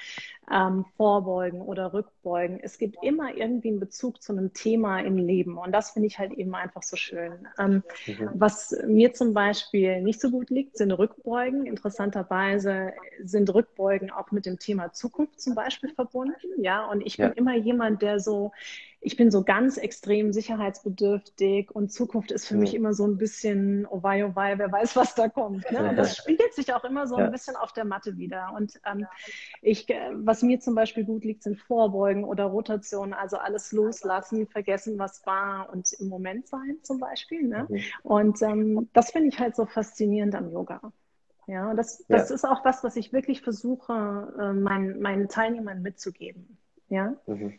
ähm, 0.53 0.85
Vorbeugen 0.97 1.63
oder 1.63 1.93
Rückbeugen, 1.93 2.61
es 2.63 2.79
gibt 2.79 3.03
immer 3.03 3.35
irgendwie 3.35 3.69
einen 3.69 3.81
Bezug 3.81 4.23
zu 4.23 4.33
einem 4.33 4.53
Thema 4.53 5.01
im 5.01 5.17
Leben. 5.17 5.57
Und 5.57 5.73
das 5.73 5.91
finde 5.91 6.09
ich 6.09 6.19
halt 6.19 6.33
eben 6.33 6.55
einfach 6.55 6.83
so 6.83 6.97
schön. 6.97 7.49
Ähm, 7.59 7.83
mhm. 8.07 8.31
Was 8.35 8.77
mir 8.87 9.15
zum 9.15 9.33
Beispiel 9.33 10.03
nicht 10.03 10.21
so 10.21 10.31
gut 10.31 10.51
liegt, 10.51 10.77
sind 10.77 10.93
Rückbeugen. 10.93 11.67
Interessanterweise 11.67 12.93
sind 13.23 13.53
Rückbeugen 13.55 14.11
auch 14.11 14.31
mit 14.31 14.45
dem 14.45 14.59
Thema 14.59 14.93
Zukunft 14.93 15.41
zum 15.41 15.55
Beispiel 15.55 15.91
verbunden. 15.91 16.63
Ja, 16.63 16.87
und 16.87 17.01
ich 17.01 17.17
bin 17.17 17.27
ja. 17.27 17.33
immer 17.33 17.57
jemand, 17.57 18.03
der 18.03 18.21
so 18.21 18.53
ich 19.01 19.17
bin 19.17 19.31
so 19.31 19.45
ganz 19.45 19.77
extrem 19.77 20.33
sicherheitsbedürftig 20.33 21.71
und 21.71 21.93
Zukunft 21.93 22.33
ist 22.33 22.47
für 22.47 22.55
ja. 22.55 22.61
mich 22.61 22.75
immer 22.75 22.95
so 22.95 23.07
ein 23.07 23.17
bisschen, 23.17 23.87
oh 23.87 24.03
wei, 24.03 24.27
oh 24.27 24.35
wei, 24.35 24.59
wer 24.59 24.73
weiß, 24.73 24.97
was 24.97 25.15
da 25.15 25.29
kommt. 25.29 25.71
Ne? 25.71 25.91
Und 25.91 25.97
das 25.97 26.17
spiegelt 26.17 26.53
sich 26.55 26.75
auch 26.75 26.83
immer 26.85 27.07
so 27.07 27.15
ein 27.15 27.31
bisschen 27.31 27.55
auf 27.55 27.73
der 27.73 27.85
Matte 27.85 28.17
wieder. 28.17 28.53
Und 28.57 28.81
ähm, 28.85 29.07
ich, 29.63 29.89
äh, 29.89 30.11
was 30.15 30.43
mir 30.43 30.59
zum 30.59 30.75
Beispiel 30.75 31.05
gut 31.05 31.25
liegt, 31.25 31.45
sind 31.45 31.59
Vorbeugen 31.59 32.25
oder 32.25 32.47
Rotationen, 32.47 33.15
also 33.15 33.37
alles 33.37 33.71
loslassen, 33.71 34.49
vergessen, 34.49 34.99
was 34.99 35.25
war 35.27 35.71
und 35.73 35.93
im 35.93 36.09
Moment 36.09 36.49
sein 36.49 36.79
zum 36.83 36.99
Beispiel. 36.99 37.47
Ne? 37.47 37.67
Mhm. 37.69 37.81
Und 38.03 38.43
ähm, 38.43 38.89
das 38.93 39.13
finde 39.13 39.29
ich 39.29 39.39
halt 39.39 39.55
so 39.55 39.65
faszinierend 39.65 40.35
am 40.35 40.51
Yoga. 40.51 40.81
Ja, 41.47 41.73
das, 41.73 42.05
das 42.09 42.29
ja. 42.29 42.35
ist 42.35 42.45
auch 42.45 42.65
was, 42.65 42.85
was 42.85 42.97
ich 42.97 43.13
wirklich 43.13 43.43
versuche, 43.43 44.35
äh, 44.39 44.53
meinen, 44.53 45.01
meinen 45.01 45.29
Teilnehmern 45.29 45.83
mitzugeben. 45.83 46.59
Ja. 46.89 47.15
Mhm. 47.27 47.55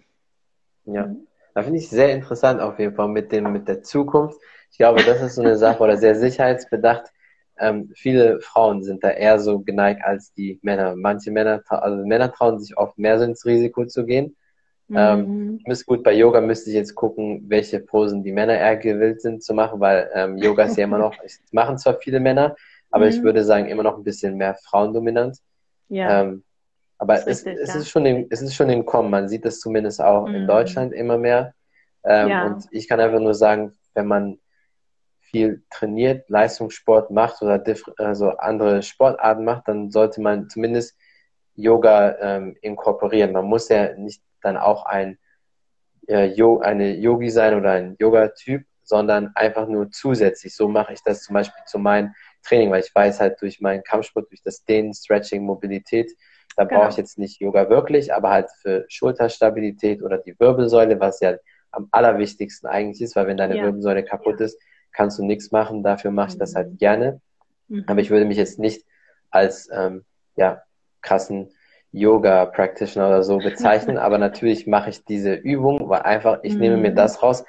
Ja. 0.85 1.07
Mhm. 1.07 1.27
Da 1.53 1.63
finde 1.63 1.79
ich 1.79 1.89
sehr 1.89 2.13
interessant 2.13 2.61
auf 2.61 2.79
jeden 2.79 2.95
Fall 2.95 3.07
mit 3.07 3.31
dem, 3.31 3.51
mit 3.51 3.67
der 3.67 3.81
Zukunft. 3.81 4.39
Ich 4.71 4.77
glaube, 4.77 5.03
das 5.03 5.21
ist 5.21 5.35
so 5.35 5.41
eine 5.41 5.57
Sache 5.57 5.83
oder 5.83 5.97
sehr 5.97 6.15
sicherheitsbedacht. 6.15 7.11
Ähm, 7.59 7.91
viele 7.95 8.39
Frauen 8.39 8.83
sind 8.83 9.03
da 9.03 9.09
eher 9.09 9.39
so 9.39 9.59
geneigt 9.59 10.01
als 10.03 10.33
die 10.33 10.59
Männer. 10.61 10.95
Manche 10.95 11.31
Männer, 11.31 11.61
also 11.67 12.05
Männer 12.05 12.31
trauen 12.31 12.59
sich 12.59 12.77
oft 12.77 12.97
mehr 12.97 13.17
so 13.19 13.25
ins 13.25 13.45
Risiko 13.45 13.85
zu 13.85 14.05
gehen. 14.05 14.37
Ähm, 14.91 15.19
mhm. 15.19 15.59
Ähm, 15.65 15.77
gut, 15.85 16.03
bei 16.03 16.13
Yoga 16.13 16.41
müsste 16.41 16.69
ich 16.69 16.75
jetzt 16.75 16.95
gucken, 16.95 17.43
welche 17.47 17.79
Posen 17.79 18.23
die 18.23 18.31
Männer 18.31 18.57
eher 18.57 18.77
gewillt 18.77 19.21
sind 19.21 19.43
zu 19.43 19.53
machen, 19.53 19.79
weil 19.79 20.09
ähm, 20.13 20.37
Yoga 20.37 20.63
ist 20.63 20.77
ja 20.77 20.85
immer 20.85 20.97
noch, 20.97 21.15
machen 21.51 21.77
zwar 21.77 21.95
viele 21.99 22.19
Männer, 22.19 22.55
aber 22.89 23.05
mhm. 23.05 23.11
ich 23.11 23.23
würde 23.23 23.43
sagen, 23.43 23.67
immer 23.67 23.83
noch 23.83 23.97
ein 23.97 24.03
bisschen 24.03 24.35
mehr 24.35 24.55
frauendominant. 24.55 25.37
Ja. 25.89 26.21
Ähm, 26.21 26.43
aber 26.99 27.15
es, 27.15 27.25
richtig, 27.25 27.57
es, 27.57 27.69
ja. 27.69 27.79
ist 27.79 27.89
schon 27.89 28.05
im, 28.05 28.27
es 28.29 28.41
ist 28.41 28.55
schon 28.55 28.69
im 28.69 28.85
Kommen. 28.85 29.09
Man 29.09 29.29
sieht 29.29 29.45
das 29.45 29.59
zumindest 29.59 30.01
auch 30.01 30.27
mhm. 30.27 30.35
in 30.35 30.47
Deutschland 30.47 30.93
immer 30.93 31.17
mehr. 31.17 31.53
Ähm, 32.03 32.27
ja. 32.27 32.45
Und 32.45 32.65
ich 32.71 32.87
kann 32.87 32.99
einfach 32.99 33.19
nur 33.19 33.33
sagen, 33.33 33.73
wenn 33.93 34.05
man 34.05 34.39
viel 35.21 35.63
trainiert, 35.69 36.29
Leistungssport 36.29 37.11
macht 37.11 37.41
oder 37.41 37.63
also 37.97 38.29
andere 38.31 38.81
Sportarten 38.81 39.45
macht, 39.45 39.67
dann 39.67 39.91
sollte 39.91 40.21
man 40.21 40.49
zumindest 40.49 40.97
Yoga 41.55 42.17
ähm, 42.19 42.57
inkorporieren. 42.61 43.31
Man 43.31 43.45
muss 43.45 43.69
ja 43.69 43.93
nicht 43.95 44.21
dann 44.41 44.57
auch 44.57 44.85
ein 44.85 45.17
äh, 46.07 46.33
eine 46.61 46.95
Yogi 46.95 47.29
sein 47.29 47.53
oder 47.55 47.71
ein 47.73 47.95
Yoga-Typ, 47.99 48.65
sondern 48.83 49.31
einfach 49.35 49.67
nur 49.67 49.91
zusätzlich. 49.91 50.55
So 50.55 50.67
mache 50.67 50.93
ich 50.93 51.03
das 51.03 51.23
zum 51.23 51.35
Beispiel 51.35 51.63
zu 51.65 51.77
meinem 51.77 52.13
Training, 52.43 52.71
weil 52.71 52.81
ich 52.81 52.93
weiß 52.93 53.19
halt 53.19 53.39
durch 53.41 53.61
meinen 53.61 53.83
Kampfsport, 53.83 54.31
durch 54.31 54.41
das 54.41 54.65
Dehnen, 54.65 54.93
Stretching, 54.93 55.43
Mobilität, 55.43 56.11
da 56.59 56.65
genau. 56.65 56.81
brauche 56.81 56.89
ich 56.89 56.97
jetzt 56.97 57.17
nicht 57.17 57.39
Yoga 57.39 57.69
wirklich, 57.69 58.13
aber 58.13 58.31
halt 58.31 58.49
für 58.61 58.83
Schulterstabilität 58.89 60.03
oder 60.03 60.17
die 60.17 60.37
Wirbelsäule, 60.37 60.99
was 60.99 61.21
ja 61.21 61.35
am 61.71 61.87
allerwichtigsten 61.91 62.67
eigentlich 62.69 63.01
ist, 63.01 63.15
weil 63.15 63.27
wenn 63.27 63.37
deine 63.37 63.55
ja. 63.55 63.63
Wirbelsäule 63.63 64.03
kaputt 64.03 64.41
ja. 64.41 64.47
ist, 64.47 64.61
kannst 64.91 65.17
du 65.17 65.23
nichts 65.23 65.53
machen. 65.53 65.83
Dafür 65.83 66.11
mache 66.11 66.31
ich 66.31 66.37
das 66.37 66.55
halt 66.55 66.71
mhm. 66.71 66.77
gerne. 66.77 67.21
Mhm. 67.69 67.85
Aber 67.87 68.01
ich 68.01 68.09
würde 68.09 68.25
mich 68.25 68.35
jetzt 68.35 68.59
nicht 68.59 68.85
als 69.29 69.69
ähm, 69.71 70.03
ja, 70.35 70.63
krassen 71.01 71.53
Yoga-Practitioner 71.93 73.07
oder 73.07 73.23
so 73.23 73.37
bezeichnen. 73.37 73.97
aber 73.97 74.17
natürlich 74.17 74.67
mache 74.67 74.89
ich 74.89 75.05
diese 75.05 75.35
Übung, 75.35 75.87
weil 75.87 76.01
einfach, 76.01 76.39
ich 76.43 76.55
mhm. 76.55 76.59
nehme 76.59 76.77
mir 76.77 76.91
mhm. 76.91 76.95
das 76.95 77.23
raus, 77.23 77.45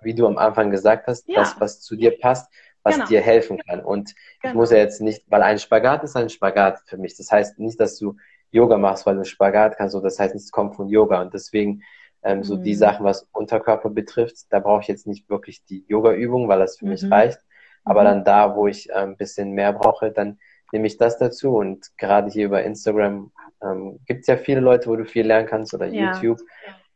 wie 0.00 0.14
du 0.14 0.26
am 0.26 0.38
Anfang 0.38 0.70
gesagt 0.70 1.06
hast, 1.06 1.28
ja. 1.28 1.40
das, 1.40 1.60
was 1.60 1.82
zu 1.82 1.96
dir 1.96 2.18
passt, 2.18 2.50
was 2.82 2.94
genau. 2.94 3.08
dir 3.08 3.20
helfen 3.20 3.58
kann. 3.58 3.80
Und 3.80 4.14
genau. 4.40 4.52
ich 4.52 4.54
muss 4.54 4.70
ja 4.70 4.78
jetzt 4.78 5.02
nicht, 5.02 5.22
weil 5.28 5.42
ein 5.42 5.58
Spagat 5.58 6.02
ist 6.02 6.16
ein 6.16 6.30
Spagat 6.30 6.80
für 6.86 6.96
mich. 6.96 7.14
Das 7.18 7.30
heißt 7.30 7.58
nicht, 7.58 7.78
dass 7.78 7.98
du 7.98 8.16
Yoga 8.50 8.78
machst, 8.78 9.06
weil 9.06 9.16
du 9.16 9.24
Spagat 9.24 9.76
kannst, 9.76 9.92
so 9.92 10.00
das 10.00 10.18
heißt, 10.18 10.34
es 10.34 10.50
kommt 10.50 10.76
von 10.76 10.88
Yoga 10.88 11.20
und 11.20 11.34
deswegen 11.34 11.82
ähm, 12.24 12.42
so 12.42 12.56
die 12.56 12.72
mhm. 12.72 12.78
Sachen, 12.78 13.04
was 13.04 13.28
Unterkörper 13.32 13.90
betrifft, 13.90 14.46
da 14.50 14.58
brauche 14.58 14.80
ich 14.80 14.88
jetzt 14.88 15.06
nicht 15.06 15.28
wirklich 15.28 15.64
die 15.64 15.84
Yoga-Übung, 15.88 16.48
weil 16.48 16.58
das 16.58 16.78
für 16.78 16.86
mhm. 16.86 16.92
mich 16.92 17.10
reicht. 17.10 17.38
Aber 17.84 18.00
mhm. 18.00 18.04
dann 18.04 18.24
da, 18.24 18.56
wo 18.56 18.66
ich 18.66 18.94
ein 18.94 19.10
ähm, 19.10 19.16
bisschen 19.16 19.52
mehr 19.52 19.72
brauche, 19.72 20.10
dann 20.10 20.38
nehme 20.72 20.86
ich 20.86 20.96
das 20.96 21.18
dazu. 21.18 21.56
Und 21.56 21.90
gerade 21.98 22.30
hier 22.30 22.46
über 22.46 22.62
Instagram 22.62 23.30
ähm, 23.62 24.00
gibt 24.06 24.22
es 24.22 24.26
ja 24.26 24.36
viele 24.36 24.60
Leute, 24.60 24.88
wo 24.88 24.96
du 24.96 25.04
viel 25.04 25.26
lernen 25.26 25.46
kannst 25.46 25.74
oder 25.74 25.86
ja. 25.86 26.12
YouTube. 26.12 26.40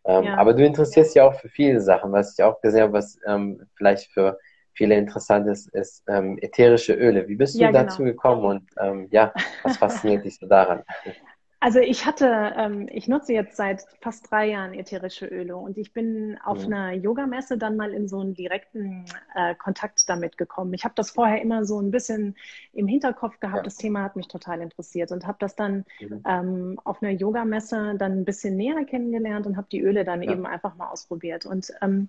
Ähm, 0.04 0.24
ja. 0.24 0.38
Aber 0.38 0.54
du 0.54 0.64
interessierst 0.64 1.14
ja 1.14 1.24
auch 1.24 1.34
für 1.34 1.50
viele 1.50 1.80
Sachen, 1.82 2.10
was 2.12 2.38
ich 2.38 2.42
auch 2.42 2.60
gesehen 2.62 2.82
habe, 2.82 2.94
was 2.94 3.18
ähm, 3.26 3.66
vielleicht 3.76 4.10
für 4.10 4.38
viele 4.72 4.94
interessant 4.94 5.46
ist, 5.48 5.68
ist 5.74 6.04
ähm, 6.08 6.38
ätherische 6.40 6.94
Öle. 6.94 7.28
Wie 7.28 7.34
bist 7.34 7.56
du 7.56 7.62
ja, 7.62 7.72
dazu 7.72 7.98
genau. 7.98 8.12
gekommen 8.12 8.44
und 8.44 8.62
ähm, 8.80 9.08
ja, 9.10 9.34
was 9.62 9.76
fasziniert 9.76 10.24
dich 10.24 10.38
so 10.38 10.46
daran? 10.46 10.84
Also 11.60 11.80
ich 11.80 12.06
hatte, 12.06 12.52
ähm, 12.56 12.88
ich 12.92 13.08
nutze 13.08 13.32
jetzt 13.32 13.56
seit 13.56 13.82
fast 14.00 14.30
drei 14.30 14.50
Jahren 14.50 14.74
ätherische 14.74 15.26
Öle 15.26 15.56
und 15.56 15.76
ich 15.76 15.92
bin 15.92 16.38
auf 16.44 16.58
mhm. 16.58 16.72
einer 16.72 16.92
Yogamesse 16.92 17.58
dann 17.58 17.76
mal 17.76 17.92
in 17.92 18.06
so 18.06 18.20
einen 18.20 18.34
direkten 18.34 19.06
äh, 19.34 19.56
Kontakt 19.56 20.08
damit 20.08 20.38
gekommen. 20.38 20.72
Ich 20.74 20.84
habe 20.84 20.94
das 20.94 21.10
vorher 21.10 21.42
immer 21.42 21.64
so 21.64 21.80
ein 21.80 21.90
bisschen 21.90 22.36
im 22.72 22.86
Hinterkopf 22.86 23.40
gehabt. 23.40 23.58
Ja. 23.58 23.62
Das 23.64 23.76
Thema 23.76 24.04
hat 24.04 24.14
mich 24.14 24.28
total 24.28 24.60
interessiert 24.60 25.10
und 25.10 25.26
habe 25.26 25.38
das 25.40 25.56
dann 25.56 25.84
mhm. 26.00 26.22
ähm, 26.24 26.80
auf 26.84 27.02
einer 27.02 27.10
Yogamesse 27.10 27.96
dann 27.98 28.12
ein 28.12 28.24
bisschen 28.24 28.56
näher 28.56 28.84
kennengelernt 28.84 29.46
und 29.46 29.56
habe 29.56 29.66
die 29.72 29.80
Öle 29.80 30.04
dann 30.04 30.22
ja. 30.22 30.30
eben 30.30 30.46
einfach 30.46 30.76
mal 30.76 30.90
ausprobiert. 30.90 31.44
Und 31.44 31.72
ähm, 31.82 32.08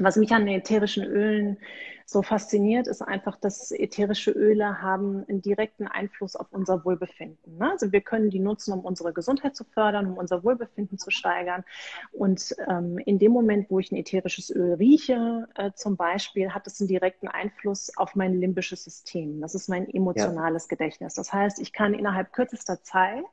was 0.00 0.16
mich 0.16 0.32
an 0.32 0.48
ätherischen 0.48 1.04
Ölen 1.04 1.58
so 2.08 2.22
fasziniert, 2.22 2.86
ist 2.86 3.02
einfach, 3.02 3.36
dass 3.36 3.72
ätherische 3.72 4.30
Öle 4.30 4.80
haben 4.80 5.24
einen 5.28 5.42
direkten 5.42 5.88
Einfluss 5.88 6.36
auf 6.36 6.46
unser 6.52 6.84
Wohlbefinden. 6.84 7.58
Ne? 7.58 7.72
Also 7.72 7.90
wir 7.90 8.00
können 8.00 8.30
die 8.30 8.38
nutzen, 8.38 8.72
um 8.72 8.80
unsere 8.84 9.12
Gesundheit 9.12 9.56
zu 9.56 9.64
fördern, 9.64 10.06
um 10.06 10.16
unser 10.16 10.44
Wohlbefinden 10.44 10.98
zu 10.98 11.10
steigern. 11.10 11.64
Und 12.12 12.54
ähm, 12.68 12.98
in 12.98 13.18
dem 13.18 13.32
Moment, 13.32 13.70
wo 13.70 13.80
ich 13.80 13.90
ein 13.90 13.96
ätherisches 13.96 14.50
Öl 14.50 14.74
rieche, 14.74 15.48
äh, 15.56 15.72
zum 15.74 15.96
Beispiel, 15.96 16.50
hat 16.50 16.68
es 16.68 16.80
einen 16.80 16.86
direkten 16.86 17.26
Einfluss 17.26 17.90
auf 17.96 18.14
mein 18.14 18.40
limbisches 18.40 18.84
System. 18.84 19.40
Das 19.40 19.56
ist 19.56 19.68
mein 19.68 19.92
emotionales 19.92 20.66
ja. 20.66 20.76
Gedächtnis. 20.76 21.14
Das 21.14 21.32
heißt, 21.32 21.58
ich 21.58 21.72
kann 21.72 21.92
innerhalb 21.92 22.32
kürzester 22.32 22.84
Zeit 22.84 23.24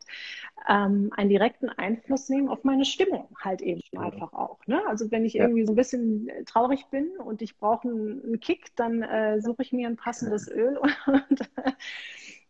ähm, 0.68 1.12
einen 1.16 1.30
direkten 1.30 1.70
Einfluss 1.70 2.28
nehmen 2.30 2.50
auf 2.50 2.64
meine 2.64 2.86
Stimmung 2.86 3.28
halt 3.40 3.62
eben 3.62 3.82
einfach 3.98 4.34
auch. 4.34 4.66
Ne? 4.66 4.82
Also 4.88 5.12
wenn 5.12 5.26
ich 5.26 5.34
ja. 5.34 5.44
irgendwie 5.44 5.66
so 5.66 5.74
ein 5.74 5.76
bisschen 5.76 6.30
traurig 6.48 6.88
bin 6.90 7.10
und 7.18 7.42
ich 7.42 7.58
brauche 7.58 7.88
einen 7.88 8.40
Kick, 8.40 8.63
dann 8.76 9.02
äh, 9.04 9.42
suche 9.42 9.62
ich 9.64 9.72
mir 9.74 9.88
ein 9.88 9.98
passendes 9.98 10.48
Öl 10.48 10.78
und, 11.06 11.50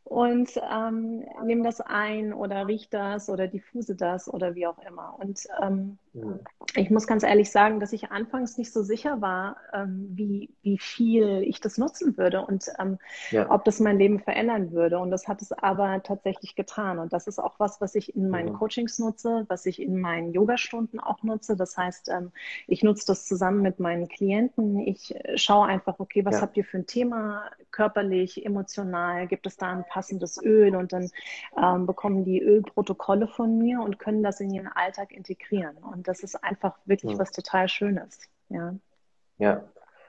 und 0.04 0.62
ähm, 0.71 1.26
nehme 1.43 1.63
das 1.63 1.82
ein 1.82 2.34
oder 2.34 2.67
rieche 2.67 2.89
das 2.89 3.30
oder 3.30 3.47
diffuse 3.47 3.95
das 3.95 4.32
oder 4.32 4.56
wie 4.56 4.67
auch 4.67 4.80
immer. 4.80 5.17
Und 5.19 5.47
ähm. 5.62 5.97
Ich 6.76 6.89
muss 6.91 7.08
ganz 7.08 7.23
ehrlich 7.23 7.52
sagen, 7.52 7.80
dass 7.80 7.91
ich 7.91 8.12
anfangs 8.12 8.58
nicht 8.58 8.71
so 8.71 8.84
sicher 8.84 9.21
war, 9.21 9.58
ähm, 9.73 10.10
wie, 10.12 10.49
wie 10.62 10.78
viel 10.78 11.43
ich 11.43 11.60
das 11.60 11.78
nutzen 11.78 12.17
würde 12.17 12.45
und 12.45 12.65
ähm, 12.80 12.99
ja. 13.32 13.49
ob 13.49 13.65
das 13.65 13.80
mein 13.80 13.97
Leben 13.97 14.19
verändern 14.19 14.71
würde. 14.71 14.99
Und 14.99 15.10
das 15.10 15.28
hat 15.28 15.41
es 15.41 15.52
aber 15.52 16.04
tatsächlich 16.04 16.56
getan. 16.56 16.99
Und 16.99 17.13
das 17.13 17.26
ist 17.26 17.39
auch 17.39 17.60
was, 17.60 17.82
was 17.82 17.95
ich 17.95 18.15
in 18.15 18.30
meinen 18.30 18.49
ja. 18.49 18.54
Coachings 18.54 18.99
nutze, 18.99 19.45
was 19.47 19.65
ich 19.65 19.82
in 19.82 19.99
meinen 19.99 20.34
Yogastunden 20.34 20.99
auch 20.99 21.23
nutze. 21.23 21.56
Das 21.56 21.78
heißt, 21.78 22.10
ähm, 22.10 22.32
ich 22.67 22.84
nutze 22.84 23.08
das 23.08 23.26
zusammen 23.26 23.62
mit 23.62 23.80
meinen 23.80 24.08
Klienten. 24.08 24.80
Ich 24.80 25.15
äh, 25.15 25.38
schaue 25.38 25.65
einfach, 25.65 25.99
okay, 25.99 26.26
was 26.26 26.41
habt 26.41 26.58
ihr 26.58 26.65
für 26.65 26.78
ein 26.78 26.86
Thema, 26.86 27.43
körperlich, 27.71 28.45
emotional? 28.45 29.28
Gibt 29.28 29.47
es 29.47 29.58
da 29.58 29.71
ein 29.71 29.86
passendes 29.89 30.39
Öl? 30.43 30.76
Und 30.76 30.93
dann 30.93 31.10
ähm, 31.58 31.88
bekommen 31.88 32.23
die 32.23 32.41
Ölprotokolle 32.41 33.28
von 33.28 33.58
mir 33.58 33.82
und 33.82 33.97
können 33.97 34.21
das 34.21 34.39
in 34.39 34.52
ihren 34.52 34.67
Alltag 34.67 35.12
integrieren. 35.12 35.78
Und 35.78 36.03
und 36.04 36.08
das 36.10 36.22
ist 36.22 36.44
einfach 36.44 36.78
wirklich 36.86 37.13
ja. 37.13 37.18
was 37.18 37.32
total 37.32 37.70
Schönes. 37.70 38.20
Ja. 38.50 38.76
Ja. 39.38 39.63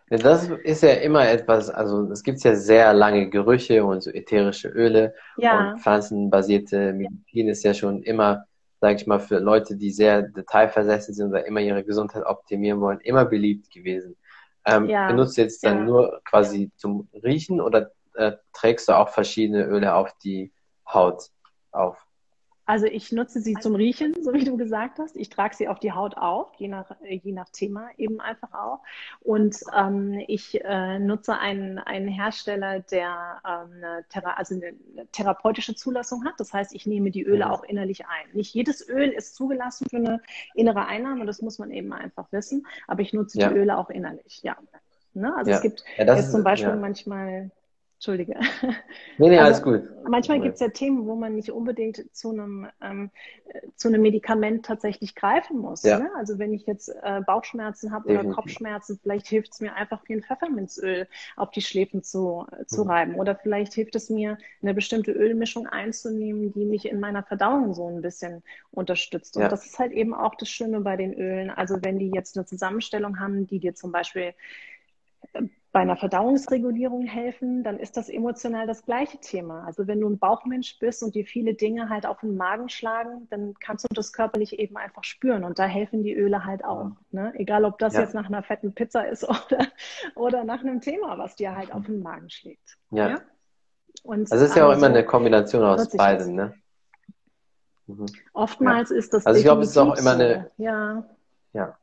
Das 0.09 0.49
ist 0.49 0.83
ja 0.83 0.93
immer 0.95 1.27
etwas, 1.29 1.71
also 1.71 2.11
es 2.11 2.25
gibt 2.25 2.43
ja 2.43 2.57
sehr 2.57 2.93
lange 2.93 3.31
Gerüche 3.31 3.85
und 3.85 4.03
so 4.03 4.11
ätherische 4.11 4.69
Öle 4.69 5.15
ja. 5.37 5.71
und 5.71 5.81
pflanzenbasierte 5.81 6.93
Medizin 6.93 7.49
ist 7.49 7.63
ja 7.63 7.73
schon 7.75 8.03
immer, 8.03 8.45
sage 8.81 8.97
ich 8.97 9.07
mal, 9.07 9.21
für 9.21 9.39
Leute, 9.39 9.77
die 9.77 9.91
sehr 9.93 10.23
detailversessen 10.23 11.15
sind 11.15 11.29
oder 11.29 11.47
immer 11.47 11.61
ihre 11.61 11.85
Gesundheit 11.85 12.27
optimieren 12.27 12.81
wollen, 12.81 13.01
immer 13.01 13.25
beliebt 13.25 13.71
gewesen. 13.71 14.17
Ähm, 14.67 14.89
ja. 14.89 15.07
Benutzt 15.07 15.39
du 15.39 15.43
jetzt 15.43 15.65
dann 15.65 15.79
ja. 15.79 15.85
nur 15.85 16.21
quasi 16.25 16.73
zum 16.77 17.09
Riechen 17.23 17.61
oder 17.61 17.93
äh, 18.15 18.33
trägst 18.53 18.89
du 18.89 18.93
auch 18.93 19.11
verschiedene 19.11 19.65
Öle 19.65 19.95
auf 19.95 20.13
die 20.25 20.53
Haut 20.87 21.31
auf? 21.71 22.05
Also 22.67 22.87
ich 22.87 23.13
nutze 23.13 23.41
sie 23.41 23.55
zum 23.55 23.75
Riechen, 23.75 24.15
so 24.23 24.33
wie 24.33 24.45
du 24.45 24.57
gesagt 24.57 24.99
hast. 24.99 25.17
Ich 25.17 25.29
trage 25.29 25.55
sie 25.55 25.69
auf 25.69 25.79
die 25.81 25.93
Haut 25.93 26.17
auf, 26.17 26.49
je 26.57 26.69
nach, 26.69 26.91
je 27.03 27.33
nach 27.33 27.49
Thema 27.51 27.89
eben 27.99 28.21
einfach 28.21 28.55
auch. 28.55 28.81
Und 29.21 29.57
ähm, 29.77 30.23
ich 30.29 30.65
äh, 30.65 30.99
nutze 30.99 31.39
einen, 31.39 31.79
einen 31.79 32.09
Hersteller, 32.09 32.81
der 32.81 33.43
ähm, 33.47 33.73
eine, 33.77 34.05
Thera 34.09 34.35
also 34.35 34.55
eine 34.55 34.75
therapeutische 35.13 35.75
Zulassung 35.75 36.25
hat. 36.25 36.35
Das 36.39 36.55
heißt, 36.55 36.75
ich 36.75 36.87
nehme 36.87 37.11
die 37.11 37.23
Öle 37.25 37.51
auch 37.51 37.65
innerlich 37.65 38.07
ein. 38.07 38.33
Nicht 38.33 38.55
jedes 38.55 38.89
Öl 38.89 39.11
ist 39.11 39.35
zugelassen 39.35 39.87
für 39.91 39.97
eine 39.99 40.23
innere 40.55 40.87
Einnahme, 40.87 41.27
das 41.27 41.43
muss 41.43 41.59
man 41.59 41.71
eben 41.71 41.93
einfach 41.93 42.33
wissen. 42.33 42.67
Aber 42.87 43.03
ich 43.03 43.13
nutze 43.13 43.39
ja. 43.39 43.49
die 43.49 43.57
Öle 43.57 43.77
auch 43.77 43.91
innerlich, 43.91 44.41
ja. 44.43 44.57
Ne? 45.13 45.35
Also 45.37 45.51
ja. 45.51 45.57
es 45.57 45.63
gibt 45.63 45.85
ja, 45.97 46.05
jetzt 46.17 46.33
zum 46.33 46.43
Beispiel 46.43 46.75
manchmal 46.77 47.51
Entschuldige. 47.95 48.39
Nee, 49.17 49.29
nee, 49.29 49.39
alles 49.39 49.63
gut. 49.63 49.83
Manchmal 50.09 50.41
gibt 50.41 50.55
es 50.55 50.61
ja 50.61 50.69
Themen, 50.69 51.07
wo 51.07 51.15
man 51.15 51.37
nicht 51.37 51.53
unbedingt 51.53 52.05
zu 52.13 52.31
einem, 52.31 52.67
ähm, 52.83 53.11
zu 53.77 53.89
einem 53.89 54.03
Medikament 54.03 54.67
tatsächlich 54.67 55.15
greifen 55.15 55.59
muss. 55.59 55.85
Ja. 55.85 56.01
Ne? 56.01 56.11
Also 56.17 56.41
wenn 56.41 56.53
ich 56.53 56.67
jetzt 56.67 56.89
äh, 56.89 57.21
Bauchschmerzen 57.25 57.93
habe 57.93 58.11
oder 58.11 58.25
Kopfschmerzen, 58.25 58.99
vielleicht 59.01 59.29
hilft 59.29 59.53
es 59.53 59.61
mir 59.61 59.75
einfach 59.75 60.03
viel 60.03 60.21
Pfefferminzöl 60.21 61.07
auf 61.37 61.53
die 61.53 61.63
Schläfen 61.63 62.03
zu, 62.03 62.45
äh, 62.51 62.67
zu 62.67 62.83
mhm. 62.85 62.91
reiben. 62.91 63.15
Oder 63.15 63.37
vielleicht 63.37 63.73
hilft 63.75 63.95
es 63.95 64.11
mir, 64.11 64.37
eine 64.61 64.75
bestimmte 64.75 65.13
Ölmischung 65.13 65.69
einzunehmen, 65.69 66.53
die 66.53 66.65
mich 66.65 66.87
in 66.87 66.99
meiner 66.99 67.23
Verdauung 67.23 67.73
so 67.73 67.87
ein 67.87 68.03
bisschen 68.03 68.43
unterstützt. 68.73 69.37
Und 69.37 69.45
ja. 69.45 69.49
das 69.49 69.65
ist 69.65 69.79
halt 69.79 69.93
eben 69.93 70.13
auch 70.13 70.35
das 70.35 70.49
Schöne 70.49 70.81
bei 70.81 70.97
den 70.97 71.15
Ölen. 71.15 71.51
Also 71.51 71.77
wenn 71.83 72.01
die 72.01 72.11
jetzt 72.13 72.37
eine 72.37 72.45
Zusammenstellung 72.45 73.21
haben, 73.21 73.47
die 73.47 73.61
dir 73.61 73.75
zum 73.75 73.93
Beispiel 73.93 74.35
bei 75.75 75.81
einer 75.81 75.97
Verdauungsregulierung 75.97 77.03
helfen, 77.03 77.65
dann 77.65 77.81
ist 77.81 77.97
das 77.97 78.09
emotional 78.09 78.65
das 78.65 78.85
gleiche 78.85 79.19
Thema. 79.19 79.65
Also 79.65 79.89
wenn 79.89 80.01
du 80.01 80.09
ein 80.09 80.21
Bauchmensch 80.21 80.79
bist 80.79 81.03
und 81.03 81.17
dir 81.17 81.27
viele 81.27 81.55
Dinge 81.55 81.89
halt 81.89 82.07
auf 82.07 82.21
den 82.21 82.37
Magen 82.37 82.69
schlagen, 82.69 83.27
dann 83.29 83.55
kannst 83.59 83.85
du 83.85 83.93
das 83.93 84.13
körperlich 84.13 84.61
eben 84.61 84.77
einfach 84.77 85.03
spüren. 85.03 85.43
Und 85.43 85.59
da 85.59 85.65
helfen 85.65 86.05
die 86.05 86.15
Öle 86.15 86.45
halt 86.45 86.65
auch. 86.65 86.93
Ne? 87.11 87.33
Egal, 87.35 87.65
ob 87.65 87.81
das 87.81 87.95
ja. 87.95 88.03
jetzt 88.03 88.15
nach 88.15 88.27
einer 88.27 88.45
fetten 88.45 88.73
Pizza 88.73 89.09
ist 89.09 89.25
oder, 89.29 89.67
oder 90.15 90.45
nach 90.45 90.61
einem 90.61 90.81
Thema, 90.81 91.19
was 91.19 91.35
dir 91.35 91.57
halt 91.57 91.75
auf 91.75 91.87
den 91.87 92.05
Magen 92.05 92.31
schlägt. 92.31 92.79
Ja. 92.93 93.09
ja? 93.09 93.21
Und 94.05 94.31
also 94.31 94.45
es 94.45 94.51
ist 94.53 94.57
ja 94.57 94.69
auch 94.69 94.77
immer 94.77 94.87
eine 94.87 95.05
Kombination 95.05 95.65
aus 95.65 95.89
beiden. 95.89 96.37
Ne? 96.37 96.55
Mhm. 97.89 98.07
Oftmals 98.33 98.91
ja. 98.91 98.97
ist 98.97 99.13
das. 99.13 99.27
Also 99.27 99.39
ich 99.39 99.45
glaube, 99.45 99.63
es 99.63 99.71
ist 99.71 99.79
auch 99.79 99.97
immer 99.97 100.13
eine. 100.13 100.53
Ja. 100.57 101.05
Ja. 101.53 101.77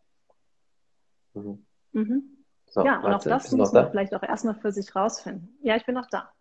Mhm. 1.34 1.66
Mhm. 1.92 2.31
So, 2.72 2.86
ja, 2.86 3.00
und 3.02 3.14
auch 3.14 3.22
das 3.22 3.52
muss 3.52 3.74
man 3.74 3.84
da? 3.84 3.90
vielleicht 3.90 4.16
auch 4.16 4.24
erstmal 4.24 4.56
für 4.56 4.72
sich 4.72 4.96
rausfinden. 4.96 5.58
Ja, 5.62 5.76
ich 5.76 5.86
bin 5.86 5.94
noch 5.94 6.08
da. 6.10 6.32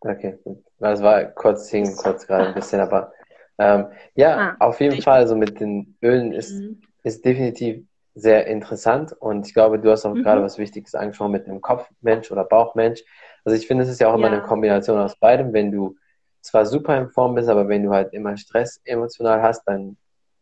Okay, 0.00 0.36
Das 0.80 1.00
war 1.00 1.24
kurz 1.26 1.70
hing, 1.70 1.96
kurz 1.96 2.26
gerade 2.26 2.48
ein 2.48 2.54
bisschen, 2.54 2.80
aber 2.80 3.12
ähm, 3.58 3.86
ja, 4.16 4.56
ah, 4.58 4.66
auf 4.66 4.80
jeden 4.80 5.00
Fall, 5.00 5.20
also 5.20 5.36
mit 5.36 5.60
den 5.60 5.96
Ölen 6.02 6.32
ist, 6.32 6.52
mhm. 6.52 6.82
ist 7.04 7.24
definitiv 7.24 7.86
sehr 8.14 8.48
interessant 8.48 9.12
und 9.12 9.46
ich 9.46 9.54
glaube, 9.54 9.78
du 9.78 9.90
hast 9.90 10.04
auch 10.04 10.14
mhm. 10.14 10.24
gerade 10.24 10.42
was 10.42 10.58
Wichtiges 10.58 10.94
angesprochen 10.96 11.32
mit 11.32 11.46
dem 11.46 11.60
Kopfmensch 11.60 12.30
oder 12.32 12.44
Bauchmensch. 12.44 13.04
Also 13.44 13.56
ich 13.56 13.66
finde, 13.66 13.84
es 13.84 13.90
ist 13.90 14.00
ja 14.00 14.08
auch 14.10 14.14
immer 14.14 14.26
ja. 14.26 14.34
eine 14.34 14.42
Kombination 14.42 14.98
aus 14.98 15.16
beidem. 15.16 15.52
Wenn 15.52 15.70
du 15.70 15.96
zwar 16.40 16.66
super 16.66 16.98
in 16.98 17.08
Form 17.10 17.36
bist, 17.36 17.48
aber 17.48 17.68
wenn 17.68 17.84
du 17.84 17.90
halt 17.90 18.12
immer 18.12 18.36
Stress 18.36 18.80
emotional 18.84 19.40
hast, 19.40 19.62
dann 19.66 19.96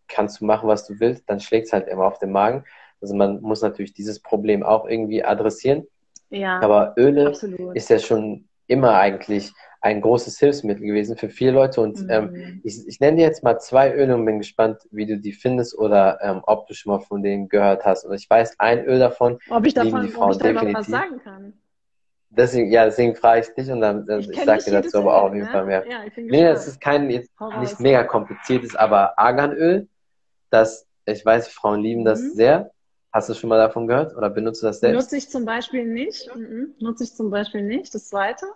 kannst 0.09 0.40
du 0.40 0.46
machen, 0.46 0.68
was 0.68 0.87
du 0.87 0.98
willst, 1.01 1.29
dann 1.29 1.40
schlägt 1.40 1.66
es 1.66 1.72
halt 1.72 1.87
immer 1.88 2.05
auf 2.05 2.18
den 2.18 2.33
Magen. 2.33 2.64
Also 3.03 3.15
man 3.15 3.41
muss 3.43 3.62
natürlich 3.62 3.93
dieses 3.93 4.21
Problem 4.21 4.62
auch 4.62 4.87
irgendwie 4.87 5.25
adressieren. 5.25 5.87
Ja, 6.31 6.61
Aber 6.61 6.95
Öle 6.97 7.29
absolut. 7.29 7.77
ist 7.77 7.91
ja 7.91 7.99
schon 7.99 8.47
immer 8.67 8.95
eigentlich 8.95 9.53
ein 9.83 10.01
großes 10.01 10.38
Hilfsmittel 10.38 10.87
gewesen 10.87 11.17
für 11.17 11.29
viele 11.29 11.51
Leute. 11.51 11.81
Und 11.81 12.01
mhm. 12.01 12.11
ähm, 12.11 12.61
ich, 12.65 12.87
ich 12.87 13.01
nenne 13.01 13.17
dir 13.17 13.25
jetzt 13.25 13.43
mal 13.43 13.59
zwei 13.59 13.93
Öle 13.93 14.15
und 14.15 14.25
bin 14.25 14.38
gespannt, 14.38 14.79
wie 14.93 15.07
du 15.07 15.19
die 15.19 15.33
findest 15.33 15.77
oder 15.77 16.21
ähm, 16.23 16.41
ob 16.45 16.69
du 16.69 16.75
schon 16.75 16.93
mal 16.93 17.01
von 17.01 17.23
denen 17.23 17.49
gehört 17.49 17.85
hast. 17.85 18.05
Und 18.05 18.15
ich 18.15 18.31
weiß 18.31 18.55
ein 18.59 18.85
Öl 18.85 19.01
davon, 19.01 19.38
ob 19.51 19.67
ich 19.67 19.75
davon, 19.75 20.03
die 20.03 20.09
Frauen 20.09 20.31
ob 20.31 20.37
ich 20.37 20.43
definitiv. 20.43 20.75
was 20.75 20.87
sagen 20.87 21.21
kann. 21.23 21.53
Deswegen, 22.31 22.71
ja, 22.71 22.85
deswegen 22.87 23.15
frage 23.15 23.41
ich 23.41 23.55
dich 23.55 23.71
und 23.71 23.83
dann 23.83 24.09
ich, 24.21 24.31
ich 24.31 24.41
sage 24.45 24.62
dir 24.65 24.71
dazu 24.71 24.99
aber 24.99 25.19
auch 25.19 25.29
auf 25.29 25.35
jeden 25.35 25.49
Fall 25.49 25.67
mehr. 25.67 25.85
Ja, 25.87 25.99
nee, 26.17 26.45
das 26.45 26.67
ist 26.67 26.81
kein 26.81 27.11
jetzt 27.11 27.31
nicht 27.61 27.79
mega 27.79 28.05
kompliziertes, 28.05 28.75
aber 28.75 29.19
Arganöl, 29.19 29.87
das, 30.49 30.87
ich 31.05 31.27
weiß, 31.27 31.49
Frauen 31.49 31.81
lieben 31.81 32.07
das 32.07 32.21
mhm. 32.21 32.31
sehr. 32.31 32.71
Hast 33.12 33.29
du 33.29 33.35
schon 33.35 33.51
mal 33.51 33.59
davon 33.59 33.87
gehört 33.87 34.16
oder 34.16 34.31
benutzt 34.31 34.62
du 34.62 34.66
das 34.66 34.81
selbst? 34.81 34.96
Nutze 35.03 35.16
ich 35.18 35.29
zum 35.29 35.44
Beispiel 35.44 35.85
nicht. 35.85 36.35
Mhm. 36.35 36.75
Nutze 36.79 37.05
ich 37.05 37.14
zum 37.14 37.31
Beispiel 37.31 37.62
nicht. 37.62 37.94
Das 37.94 38.09
zweite. 38.09 38.46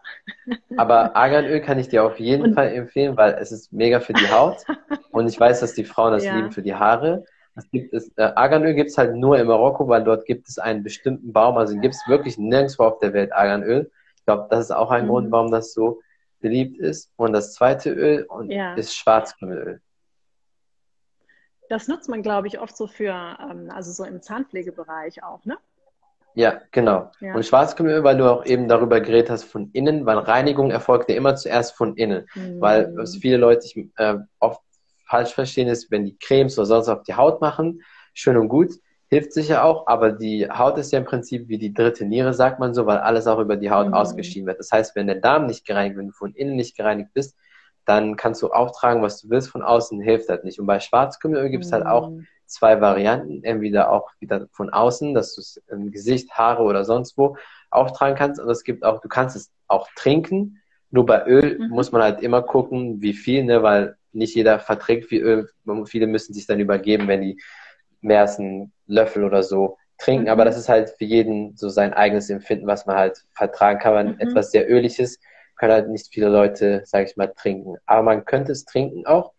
Aber 0.79 1.15
Arganöl 1.15 1.61
kann 1.61 1.79
ich 1.79 1.89
dir 1.89 2.05
auf 2.05 2.19
jeden 2.19 2.43
Und 2.43 2.55
Fall 2.55 2.69
empfehlen, 2.69 3.19
weil 3.19 3.35
es 3.35 3.53
ist 3.53 3.71
mega 3.71 4.01
für 4.01 4.15
die 4.15 4.31
Haut. 4.31 4.65
Und 5.11 5.29
ich 5.29 5.39
weiß, 5.39 5.61
dass 5.61 5.75
die 5.75 5.85
Frauen 5.85 6.13
das 6.13 6.25
ja. 6.25 6.35
lieben 6.35 6.53
für 6.53 6.63
die 6.63 6.75
Haare. 6.75 7.27
Es 7.55 7.71
gibt 7.71 7.93
es, 7.93 8.11
äh, 8.17 8.33
Arganöl 8.35 8.73
gibt 8.73 8.89
es 8.89 8.97
halt 8.97 9.15
nur 9.15 9.39
in 9.39 9.47
Marokko, 9.47 9.89
weil 9.89 10.05
dort 10.05 10.25
gibt 10.25 10.49
es 10.49 10.59
einen 10.59 10.83
bestimmten 10.83 11.35
Baum. 11.35 11.59
Also 11.59 11.79
gibt 11.79 11.95
es 11.95 12.09
wirklich 12.09 12.39
nirgendwo 12.39 12.85
auf 12.85 12.99
der 12.99 13.13
Welt 13.13 13.35
Arganöl. 13.35 13.91
Ich 14.17 14.25
glaube, 14.25 14.47
das 14.49 14.67
ist 14.67 14.71
auch 14.71 14.91
ein 14.91 15.05
mhm. 15.05 15.09
Grund, 15.09 15.33
warum 15.33 15.51
das 15.51 15.75
so 15.75 16.01
beliebt 16.41 16.79
ist. 16.79 17.13
Und 17.17 17.35
das 17.35 17.53
zweite 17.53 17.91
Öl 17.91 18.25
und 18.25 18.51
ja. 18.51 18.73
ist 18.73 18.97
Schwarzkümmelöl. 18.97 19.83
Das 21.69 21.89
nutzt 21.89 22.09
man, 22.09 22.23
glaube 22.23 22.47
ich, 22.47 22.61
oft 22.61 22.77
so 22.77 22.87
für, 22.87 23.37
ähm, 23.41 23.71
also 23.71 23.93
so 23.93 24.05
im 24.05 24.23
Zahnpflegebereich 24.23 25.23
auch, 25.23 25.45
ne? 25.45 25.59
Ja, 26.35 26.61
genau. 26.71 27.11
Ja. 27.21 27.35
Und 27.35 27.47
Schwarzkümmelöl, 27.47 28.05
weil 28.05 28.19
du 28.19 28.31
auch 28.31 28.45
eben 28.45 28.69
darüber 28.69 29.01
geredet 29.01 29.31
hast 29.31 29.45
von 29.45 29.71
innen, 29.73 30.05
weil 30.05 30.19
Reinigung 30.19 30.71
erfolgt 30.71 31.09
ja 31.09 31.17
immer 31.17 31.35
zuerst 31.35 31.75
von 31.75 31.97
innen. 31.97 32.29
Mhm. 32.35 32.61
Weil 32.61 32.93
was 32.95 33.17
viele 33.17 33.39
Leute 33.39 33.67
äh, 33.97 34.17
oft 34.39 34.61
falsch 35.09 35.33
verstehen 35.33 35.69
ist, 35.69 35.91
wenn 35.91 36.05
die 36.05 36.19
Cremes 36.19 36.59
oder 36.59 36.67
sonst 36.67 36.89
auf 36.89 37.05
die 37.05 37.15
Haut 37.15 37.41
machen, 37.41 37.81
schön 38.13 38.37
und 38.37 38.49
gut, 38.49 38.73
hilft 39.09 39.33
sicher 39.33 39.65
auch, 39.65 39.87
aber 39.87 40.13
die 40.13 40.49
Haut 40.51 40.77
ist 40.77 40.93
ja 40.93 40.99
im 40.99 41.05
Prinzip 41.07 41.49
wie 41.49 41.59
die 41.59 41.73
dritte 41.73 42.05
Niere, 42.05 42.35
sagt 42.35 42.59
man 42.59 42.75
so, 42.75 42.85
weil 42.87 42.99
alles 42.99 43.27
auch 43.27 43.39
über 43.39 43.57
die 43.57 43.71
Haut 43.71 43.89
mhm. 43.89 43.95
ausgeschieden 43.95 44.47
wird. 44.47 44.59
Das 44.59 44.71
heißt, 44.71 44.95
wenn 44.95 45.07
der 45.07 45.21
Darm 45.21 45.47
nicht 45.47 45.65
gereinigt, 45.65 45.97
wenn 45.97 46.09
du 46.09 46.13
von 46.13 46.35
innen 46.35 46.57
nicht 46.57 46.77
gereinigt 46.77 47.11
bist, 47.15 47.37
dann 47.87 48.17
kannst 48.17 48.43
du 48.43 48.51
auftragen, 48.51 49.01
was 49.01 49.23
du 49.23 49.31
willst 49.31 49.49
von 49.49 49.63
außen, 49.63 50.01
hilft 50.01 50.29
halt 50.29 50.45
nicht. 50.45 50.61
Und 50.61 50.67
bei 50.67 50.81
Schwarzkümmelöl 50.81 51.49
gibt 51.49 51.65
es 51.65 51.73
halt 51.73 51.87
auch 51.87 52.11
mhm. 52.11 52.27
zwei 52.45 52.81
Varianten, 52.81 53.45
entweder 53.45 53.91
auch 53.91 54.11
wieder 54.19 54.49
von 54.51 54.71
außen, 54.71 55.15
dass 55.15 55.37
du 55.37 55.41
es 55.41 55.63
im 55.69 55.93
Gesicht, 55.93 56.33
Haare 56.33 56.65
oder 56.65 56.85
sonst 56.85 57.17
wo 57.17 57.37
auftragen 57.71 58.17
kannst. 58.17 58.41
Und 58.41 58.51
es 58.51 58.65
gibt 58.65 58.85
auch, 58.85 59.01
du 59.01 59.09
kannst 59.09 59.37
es 59.37 59.53
auch 59.69 59.89
trinken. 59.95 60.61
Nur 60.91 61.07
bei 61.07 61.25
Öl 61.27 61.59
mhm. 61.59 61.69
muss 61.69 61.93
man 61.93 62.03
halt 62.03 62.23
immer 62.23 62.43
gucken, 62.43 63.01
wie 63.01 63.15
viel, 63.15 63.45
ne, 63.45 63.63
weil 63.63 63.97
nicht 64.13 64.35
jeder 64.35 64.59
verträgt 64.59 65.07
viel 65.07 65.23
Öl. 65.23 65.49
Viele 65.85 66.09
müssen 66.09 66.35
sich 66.35 66.47
dann 66.47 66.59
übergeben, 66.59 67.07
wenn 67.07 67.23
die 67.23 67.41
mehr 68.01 68.23
als 68.23 68.39
einen 68.39 68.73
Löffel 68.87 69.23
oder 69.23 69.45
so 69.45 69.79
trinken. 69.99 70.25
Mhm. 70.25 70.31
Aber 70.31 70.45
das 70.45 70.59
ist 70.59 70.69
halt 70.69 70.91
für 70.91 71.05
jeden 71.05 71.57
so 71.57 71.69
sein 71.69 71.95
eigenes 71.95 72.31
Empfinden, 72.31 72.67
was 72.67 72.85
man 72.87 72.97
halt 72.97 73.23
vertragen 73.31 73.79
kann. 73.79 73.95
Man 73.95 74.07
mhm. 74.15 74.21
etwas 74.21 74.51
sehr 74.51 74.69
Öliges 74.69 75.21
können 75.57 75.73
halt 75.73 75.89
nicht 75.89 76.13
viele 76.13 76.29
Leute, 76.29 76.83
sage 76.85 77.07
ich 77.07 77.17
mal, 77.17 77.29
trinken. 77.29 77.77
Aber 77.87 78.03
man 78.03 78.25
könnte 78.25 78.53
es 78.53 78.65
trinken 78.65 79.07
auch. 79.07 79.33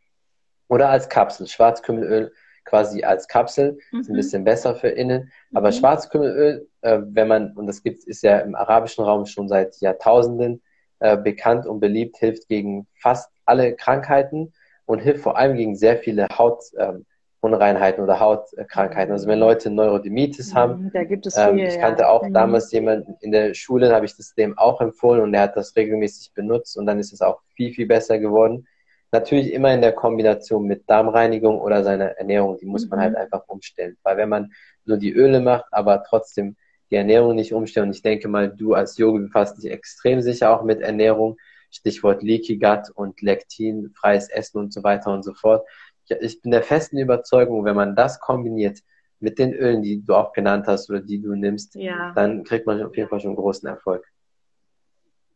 Oder 0.67 0.89
als 0.89 1.09
Kapsel. 1.09 1.47
Schwarzkümmelöl 1.47 2.31
quasi 2.67 3.03
als 3.03 3.27
Kapsel 3.27 3.79
mhm. 3.91 3.99
ist 4.01 4.09
ein 4.09 4.15
bisschen 4.15 4.43
besser 4.43 4.75
für 4.75 4.89
innen. 4.89 5.31
Aber 5.53 5.69
mhm. 5.69 5.73
Schwarzkümmelöl, 5.73 6.67
äh, 6.81 6.99
wenn 7.01 7.27
man, 7.27 7.53
und 7.53 7.67
das 7.67 7.81
gibt, 7.81 8.03
ist 8.03 8.23
ja 8.23 8.39
im 8.39 8.55
arabischen 8.55 9.03
Raum 9.03 9.25
schon 9.25 9.47
seit 9.47 9.79
Jahrtausenden 9.79 10.61
äh, 10.99 11.17
bekannt 11.17 11.65
und 11.65 11.79
beliebt, 11.79 12.17
hilft 12.17 12.47
gegen 12.47 12.87
fast 12.99 13.31
alle 13.45 13.75
Krankheiten 13.75 14.53
und 14.85 14.99
hilft 14.99 15.23
vor 15.23 15.37
allem 15.37 15.55
gegen 15.55 15.75
sehr 15.75 15.97
viele 15.97 16.27
Haut, 16.37 16.63
ähm, 16.77 17.05
Unreinheiten 17.39 18.03
oder 18.03 18.19
Hautkrankheiten. 18.19 19.11
Also 19.11 19.27
wenn 19.27 19.39
Leute 19.39 19.69
Neurodermitis 19.69 20.55
haben, 20.55 20.85
mhm, 20.85 20.91
da 20.91 21.03
gibt 21.03 21.27
es 21.27 21.37
ähm, 21.37 21.55
viel, 21.55 21.65
ähm, 21.65 21.69
ich 21.69 21.79
kannte 21.79 22.03
ja. 22.03 22.09
auch 22.09 22.23
mhm. 22.23 22.33
damals 22.33 22.71
jemanden 22.71 23.15
in 23.21 23.31
der 23.31 23.53
Schule, 23.53 23.93
habe 23.93 24.05
ich 24.05 24.15
das 24.15 24.33
dem 24.33 24.57
auch 24.57 24.81
empfohlen 24.81 25.21
und 25.21 25.33
er 25.33 25.41
hat 25.41 25.55
das 25.55 25.75
regelmäßig 25.75 26.33
benutzt 26.33 26.77
und 26.77 26.85
dann 26.85 26.99
ist 26.99 27.13
es 27.13 27.21
auch 27.21 27.41
viel, 27.55 27.71
viel 27.71 27.85
besser 27.85 28.17
geworden. 28.17 28.67
Natürlich 29.11 29.53
immer 29.53 29.73
in 29.73 29.81
der 29.81 29.93
Kombination 29.93 30.65
mit 30.65 30.89
Darmreinigung 30.89 31.61
oder 31.61 31.83
seiner 31.83 32.17
Ernährung, 32.17 32.57
die 32.57 32.65
muss 32.65 32.89
man 32.89 32.99
halt 32.99 33.11
mhm. 33.11 33.19
einfach 33.19 33.43
umstellen. 33.47 33.97
Weil 34.03 34.17
wenn 34.17 34.29
man 34.29 34.51
nur 34.85 34.97
die 34.97 35.13
Öle 35.13 35.39
macht, 35.39 35.65
aber 35.71 36.03
trotzdem 36.03 36.55
die 36.89 36.95
Ernährung 36.95 37.35
nicht 37.35 37.53
umstellen, 37.53 37.87
und 37.87 37.95
ich 37.95 38.01
denke 38.01 38.27
mal, 38.27 38.49
du 38.49 38.73
als 38.73 38.97
Yogi 38.97 39.19
befasst 39.19 39.61
dich 39.61 39.71
extrem 39.71 40.21
sicher 40.21 40.51
auch 40.51 40.63
mit 40.63 40.81
Ernährung, 40.81 41.37
Stichwort 41.69 42.23
Leaky 42.23 42.57
Gut 42.57 42.89
und 42.95 43.21
Lektin, 43.21 43.91
freies 43.93 44.29
Essen 44.29 44.57
und 44.57 44.73
so 44.73 44.83
weiter 44.83 45.13
und 45.13 45.23
so 45.23 45.33
fort 45.33 45.65
ich 46.09 46.41
bin 46.41 46.51
der 46.51 46.63
festen 46.63 46.97
Überzeugung, 46.97 47.65
wenn 47.65 47.75
man 47.75 47.95
das 47.95 48.19
kombiniert 48.19 48.79
mit 49.19 49.39
den 49.39 49.53
Ölen, 49.53 49.81
die 49.81 50.03
du 50.03 50.15
auch 50.15 50.33
genannt 50.33 50.67
hast 50.67 50.89
oder 50.89 51.01
die 51.01 51.21
du 51.21 51.35
nimmst, 51.35 51.75
ja. 51.75 52.13
dann 52.13 52.43
kriegt 52.43 52.67
man 52.67 52.81
auf 52.83 52.95
jeden 52.95 53.09
Fall 53.09 53.19
schon 53.19 53.35
großen 53.35 53.67
Erfolg. 53.67 54.05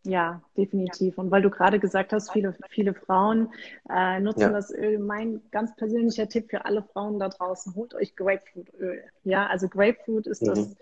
Ja, 0.04 0.42
definitiv. 0.58 1.18
Und 1.18 1.30
weil 1.30 1.44
du 1.44 1.52
gerade 1.52 1.80
gesagt 1.80 2.12
hast, 2.12 2.32
viele, 2.32 2.56
viele 2.70 2.96
Frauen 2.96 3.54
äh, 3.90 4.20
nutzen 4.20 4.42
ja. 4.42 4.50
das 4.50 4.72
Öl. 4.72 4.98
Mein 4.98 5.42
ganz 5.52 5.76
persönlicher 5.76 6.28
Tipp 6.28 6.50
für 6.50 6.66
alle 6.66 6.82
Frauen 6.82 7.20
da 7.20 7.30
draußen, 7.30 7.76
holt 7.76 7.94
euch 7.94 8.16
Grapefruitöl. 8.16 9.04
Ja, 9.24 9.46
also 9.46 9.68
Grapefruit 9.68 10.26
ist 10.26 10.42
mhm. 10.42 10.48
das 10.48 10.76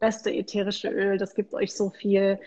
beste 0.00 0.32
ätherische 0.32 0.88
Öl. 0.88 1.16
Das 1.16 1.34
gibt 1.34 1.54
euch 1.54 1.74
so 1.74 1.90
viel. 1.90 2.40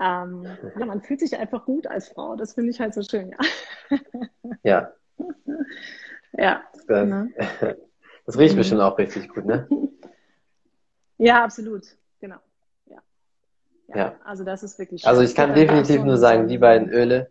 Ähm, 0.00 0.46
ja, 0.78 0.86
man 0.86 1.02
fühlt 1.02 1.20
sich 1.20 1.36
einfach 1.36 1.66
gut 1.66 1.86
als 1.86 2.08
Frau. 2.08 2.36
Das 2.36 2.54
finde 2.54 2.70
ich 2.70 2.80
halt 2.80 2.94
so 2.94 3.02
schön, 3.02 3.30
ja. 3.30 3.98
Ja. 4.62 4.92
Ja. 6.32 6.62
Das, 6.86 7.08
ne? 7.08 7.30
das 8.26 8.38
riecht 8.38 8.54
mhm. 8.54 8.58
bestimmt 8.58 8.80
auch 8.80 8.98
richtig 8.98 9.28
gut, 9.28 9.44
ne? 9.44 9.68
Ja, 11.18 11.44
absolut. 11.44 11.96
Genau. 12.20 12.36
Ja. 12.84 12.98
ja. 13.88 13.96
ja. 13.96 14.16
Also 14.22 14.44
das 14.44 14.62
ist 14.62 14.78
wirklich 14.78 15.06
Also 15.06 15.22
ich 15.22 15.34
kann 15.34 15.54
definitiv 15.54 16.04
nur 16.04 16.18
sagen, 16.18 16.46
die 16.46 16.58
beiden 16.58 16.90
Öle, 16.90 17.30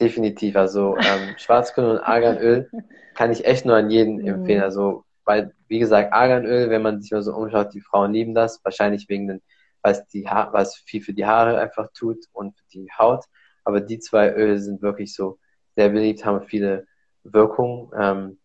definitiv. 0.00 0.56
Also 0.56 0.96
ähm, 0.96 1.34
Schwarzkohle 1.36 1.92
und 1.92 1.98
Arganöl 1.98 2.68
kann 3.14 3.30
ich 3.30 3.44
echt 3.44 3.66
nur 3.66 3.76
an 3.76 3.88
jeden 3.88 4.16
mhm. 4.16 4.26
empfehlen. 4.26 4.62
Also, 4.62 5.04
weil, 5.24 5.54
wie 5.68 5.78
gesagt, 5.78 6.12
Arganöl, 6.12 6.70
wenn 6.70 6.82
man 6.82 7.00
sich 7.00 7.12
mal 7.12 7.22
so 7.22 7.36
umschaut, 7.36 7.72
die 7.72 7.80
Frauen 7.80 8.12
lieben 8.12 8.34
das, 8.34 8.60
wahrscheinlich 8.64 9.08
wegen 9.08 9.28
den 9.28 9.42
was 9.82 10.06
die 10.08 10.28
ha 10.28 10.52
was 10.52 10.76
viel 10.76 11.02
für 11.02 11.12
die 11.12 11.26
Haare 11.26 11.58
einfach 11.58 11.88
tut 11.92 12.24
und 12.32 12.56
für 12.56 12.64
die 12.72 12.88
Haut. 12.98 13.24
Aber 13.64 13.80
die 13.80 13.98
zwei 13.98 14.32
Öle 14.32 14.58
sind 14.58 14.82
wirklich 14.82 15.14
so 15.14 15.38
sehr 15.76 15.88
beliebt, 15.88 16.24
haben 16.24 16.42
viele 16.46 16.86
Wirkungen. 17.24 17.90
Ähm, 17.98 18.38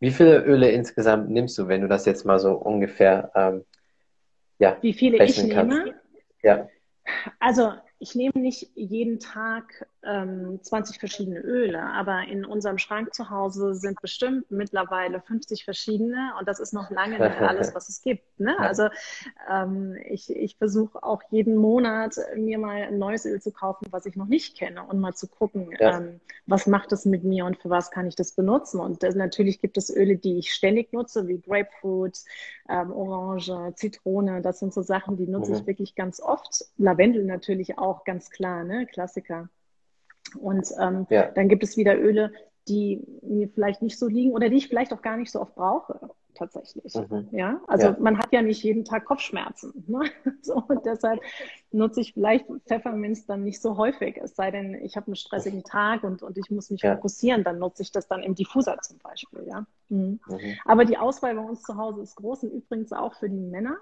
wie 0.00 0.10
viele 0.10 0.42
Öle 0.44 0.70
insgesamt 0.70 1.30
nimmst 1.30 1.56
du, 1.58 1.68
wenn 1.68 1.82
du 1.82 1.88
das 1.88 2.06
jetzt 2.06 2.24
mal 2.24 2.38
so 2.38 2.54
ungefähr 2.54 3.30
ähm, 3.34 3.64
ja, 4.58 4.76
Wie 4.80 4.92
viele 4.92 5.22
ich 5.24 5.36
kannst? 5.50 5.76
nehme? 5.76 5.94
Ja. 6.42 6.68
Also 7.40 7.72
ich 7.98 8.14
nehme 8.14 8.32
nicht 8.38 8.70
jeden 8.74 9.18
Tag 9.18 9.86
ähm, 10.04 10.58
20 10.62 10.98
verschiedene 10.98 11.40
Öle, 11.40 11.80
aber 11.80 12.22
in 12.28 12.44
unserem 12.44 12.78
Schrank 12.78 13.14
zu 13.14 13.30
Hause 13.30 13.74
sind 13.74 14.00
bestimmt 14.00 14.50
mittlerweile 14.50 15.20
50 15.20 15.64
verschiedene 15.64 16.32
und 16.38 16.48
das 16.48 16.60
ist 16.60 16.72
noch 16.72 16.90
lange 16.90 17.18
nicht 17.18 17.40
alles, 17.40 17.74
was 17.74 17.88
es 17.88 18.02
gibt. 18.02 18.40
Ne? 18.40 18.58
Also 18.58 18.88
ähm, 19.50 19.96
ich, 20.08 20.34
ich 20.34 20.56
versuche 20.56 21.02
auch 21.02 21.22
jeden 21.30 21.56
Monat 21.56 22.16
mir 22.36 22.58
mal 22.58 22.82
ein 22.82 22.98
neues 22.98 23.24
Öl 23.26 23.40
zu 23.40 23.52
kaufen, 23.52 23.86
was 23.90 24.06
ich 24.06 24.16
noch 24.16 24.26
nicht 24.26 24.56
kenne 24.56 24.82
und 24.84 24.98
mal 24.98 25.14
zu 25.14 25.28
gucken, 25.28 25.70
ja. 25.78 25.98
ähm, 25.98 26.20
was 26.46 26.66
macht 26.66 26.92
es 26.92 27.04
mit 27.04 27.22
mir 27.22 27.44
und 27.44 27.58
für 27.58 27.70
was 27.70 27.90
kann 27.90 28.06
ich 28.06 28.16
das 28.16 28.32
benutzen. 28.32 28.80
Und 28.80 29.02
das, 29.02 29.14
natürlich 29.14 29.60
gibt 29.60 29.76
es 29.76 29.94
Öle, 29.94 30.16
die 30.16 30.38
ich 30.38 30.52
ständig 30.52 30.92
nutze, 30.92 31.28
wie 31.28 31.40
Grapefruit, 31.40 32.18
ähm, 32.68 32.92
Orange, 32.92 33.74
Zitrone. 33.76 34.42
Das 34.42 34.58
sind 34.58 34.74
so 34.74 34.82
Sachen, 34.82 35.16
die 35.16 35.28
nutze 35.28 35.52
mhm. 35.52 35.58
ich 35.58 35.66
wirklich 35.66 35.94
ganz 35.94 36.20
oft. 36.20 36.64
Lavendel 36.76 37.24
natürlich 37.24 37.78
auch, 37.78 38.04
ganz 38.04 38.30
klar, 38.30 38.64
ne? 38.64 38.86
Klassiker. 38.86 39.48
Und 40.36 40.68
ähm, 40.80 41.06
ja. 41.10 41.30
dann 41.30 41.48
gibt 41.48 41.62
es 41.62 41.76
wieder 41.76 41.98
Öle, 41.98 42.32
die 42.68 43.02
mir 43.22 43.48
vielleicht 43.48 43.82
nicht 43.82 43.98
so 43.98 44.06
liegen 44.06 44.32
oder 44.32 44.48
die 44.48 44.56
ich 44.56 44.68
vielleicht 44.68 44.92
auch 44.92 45.02
gar 45.02 45.16
nicht 45.16 45.32
so 45.32 45.40
oft 45.40 45.54
brauche 45.54 46.10
tatsächlich. 46.34 46.94
Mhm. 46.94 47.28
Ja, 47.32 47.60
also 47.66 47.88
ja. 47.88 47.96
man 47.98 48.18
hat 48.18 48.32
ja 48.32 48.42
nicht 48.42 48.62
jeden 48.62 48.84
Tag 48.84 49.04
Kopfschmerzen. 49.04 49.72
Ne? 49.92 50.04
So, 50.40 50.54
und 50.68 50.86
deshalb 50.86 51.20
nutze 51.70 52.00
ich 52.00 52.14
vielleicht 52.14 52.46
Pfefferminz 52.66 53.26
dann 53.26 53.44
nicht 53.44 53.60
so 53.60 53.76
häufig. 53.76 54.18
Es 54.22 54.34
sei 54.34 54.50
denn, 54.50 54.74
ich 54.74 54.96
habe 54.96 55.08
einen 55.08 55.16
stressigen 55.16 55.64
Tag 55.64 56.02
und, 56.02 56.22
und 56.22 56.38
ich 56.38 56.50
muss 56.50 56.70
mich 56.70 56.82
ja. 56.82 56.94
fokussieren, 56.94 57.44
dann 57.44 57.58
nutze 57.58 57.82
ich 57.82 57.92
das 57.92 58.08
dann 58.08 58.22
im 58.22 58.34
Diffuser 58.34 58.78
zum 58.80 58.98
Beispiel. 58.98 59.46
Ja? 59.46 59.66
Mhm. 59.88 60.20
Mhm. 60.26 60.56
Aber 60.64 60.84
die 60.84 60.96
Auswahl 60.96 61.34
bei 61.34 61.42
uns 61.42 61.62
zu 61.62 61.76
Hause 61.76 62.02
ist 62.02 62.16
groß 62.16 62.44
und 62.44 62.52
übrigens 62.52 62.92
auch 62.92 63.14
für 63.14 63.28
die 63.28 63.36
Männer. 63.36 63.76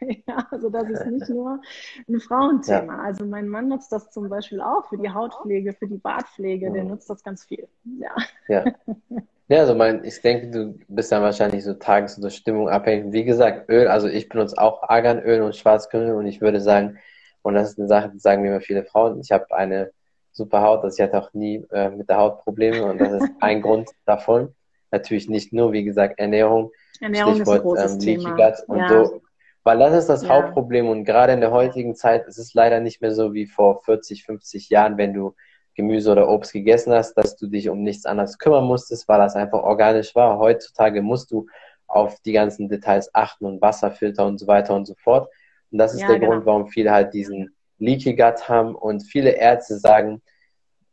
ja, 0.26 0.46
also 0.50 0.70
das 0.70 0.88
ist 0.88 1.06
nicht 1.06 1.28
nur 1.28 1.60
ein 2.08 2.20
Frauenthema. 2.20 2.96
Ja. 2.96 3.02
Also 3.02 3.24
mein 3.24 3.48
Mann 3.48 3.68
nutzt 3.68 3.90
das 3.90 4.10
zum 4.10 4.28
Beispiel 4.28 4.60
auch 4.60 4.88
für 4.88 4.98
die 4.98 5.10
Hautpflege, 5.10 5.72
für 5.72 5.88
die 5.88 5.98
Bartpflege, 5.98 6.70
der 6.70 6.84
mhm. 6.84 6.90
nutzt 6.90 7.10
das 7.10 7.22
ganz 7.22 7.44
viel. 7.44 7.66
Ja. 7.84 8.14
ja. 8.48 8.64
Ja, 9.48 9.60
also 9.60 9.76
mein, 9.76 10.02
ich 10.04 10.20
denke, 10.20 10.50
du 10.50 10.78
bist 10.88 11.12
dann 11.12 11.22
wahrscheinlich 11.22 11.62
so 11.62 11.74
tages- 11.74 12.18
oder 12.18 12.30
Stimmung 12.30 12.68
abhängig. 12.68 13.12
Wie 13.12 13.24
gesagt, 13.24 13.68
Öl, 13.68 13.86
also 13.86 14.08
ich 14.08 14.28
benutze 14.28 14.58
auch 14.58 14.82
Arganöl 14.82 15.42
und 15.42 15.54
Schwarzkümmel 15.54 16.14
und 16.14 16.26
ich 16.26 16.40
würde 16.40 16.60
sagen, 16.60 16.98
und 17.42 17.54
das 17.54 17.70
ist 17.70 17.78
eine 17.78 17.86
Sache, 17.86 18.10
die 18.12 18.18
sagen 18.18 18.42
mir 18.42 18.48
immer 18.48 18.60
viele 18.60 18.84
Frauen, 18.84 19.20
ich 19.20 19.30
habe 19.30 19.54
eine 19.54 19.92
super 20.32 20.62
Haut, 20.62 20.82
also 20.82 20.96
ich 20.96 21.00
hatte 21.00 21.18
auch 21.18 21.32
nie 21.32 21.64
äh, 21.70 21.90
mit 21.90 22.08
der 22.08 22.16
Haut 22.18 22.42
Probleme 22.42 22.84
und 22.84 22.98
das 23.00 23.12
ist 23.12 23.30
ein 23.40 23.62
Grund 23.62 23.88
davon. 24.04 24.52
Natürlich 24.90 25.28
nicht 25.28 25.52
nur, 25.52 25.72
wie 25.72 25.84
gesagt, 25.84 26.18
Ernährung, 26.18 26.72
Ernährung 27.00 27.36
Stichwort, 27.36 27.56
ist 27.56 27.60
ein 27.60 27.62
großes 27.62 27.92
ähm, 27.92 27.98
Thema. 28.00 28.54
und 28.66 28.78
ja. 28.78 29.04
so. 29.04 29.22
Weil 29.62 29.78
das 29.78 29.94
ist 29.94 30.08
das 30.08 30.22
ja. 30.22 30.28
Hauptproblem 30.28 30.88
und 30.88 31.04
gerade 31.04 31.32
in 31.32 31.40
der 31.40 31.52
heutigen 31.52 31.94
Zeit 31.94 32.26
ist 32.26 32.38
es 32.38 32.54
leider 32.54 32.80
nicht 32.80 33.00
mehr 33.00 33.12
so 33.12 33.32
wie 33.32 33.46
vor 33.46 33.82
40, 33.82 34.24
50 34.24 34.68
Jahren, 34.70 34.96
wenn 34.96 35.12
du 35.12 35.34
Gemüse 35.76 36.10
oder 36.10 36.28
Obst 36.28 36.52
gegessen 36.52 36.92
hast, 36.92 37.14
dass 37.14 37.36
du 37.36 37.46
dich 37.46 37.68
um 37.68 37.82
nichts 37.82 38.06
anderes 38.06 38.38
kümmern 38.38 38.64
musstest, 38.64 39.06
weil 39.08 39.18
das 39.18 39.36
einfach 39.36 39.62
organisch 39.62 40.14
war. 40.14 40.38
Heutzutage 40.38 41.02
musst 41.02 41.30
du 41.30 41.46
auf 41.86 42.18
die 42.20 42.32
ganzen 42.32 42.68
Details 42.68 43.14
achten 43.14 43.44
und 43.44 43.60
Wasserfilter 43.60 44.26
und 44.26 44.38
so 44.38 44.46
weiter 44.46 44.74
und 44.74 44.86
so 44.86 44.94
fort. 44.94 45.28
Und 45.70 45.78
das 45.78 45.94
ist 45.94 46.00
ja, 46.00 46.08
der 46.08 46.18
genau. 46.18 46.32
Grund, 46.32 46.46
warum 46.46 46.66
viele 46.68 46.90
halt 46.90 47.12
diesen 47.14 47.54
Leaky 47.78 48.16
Gut 48.16 48.48
haben 48.48 48.74
und 48.74 49.02
viele 49.02 49.30
Ärzte 49.30 49.78
sagen, 49.78 50.22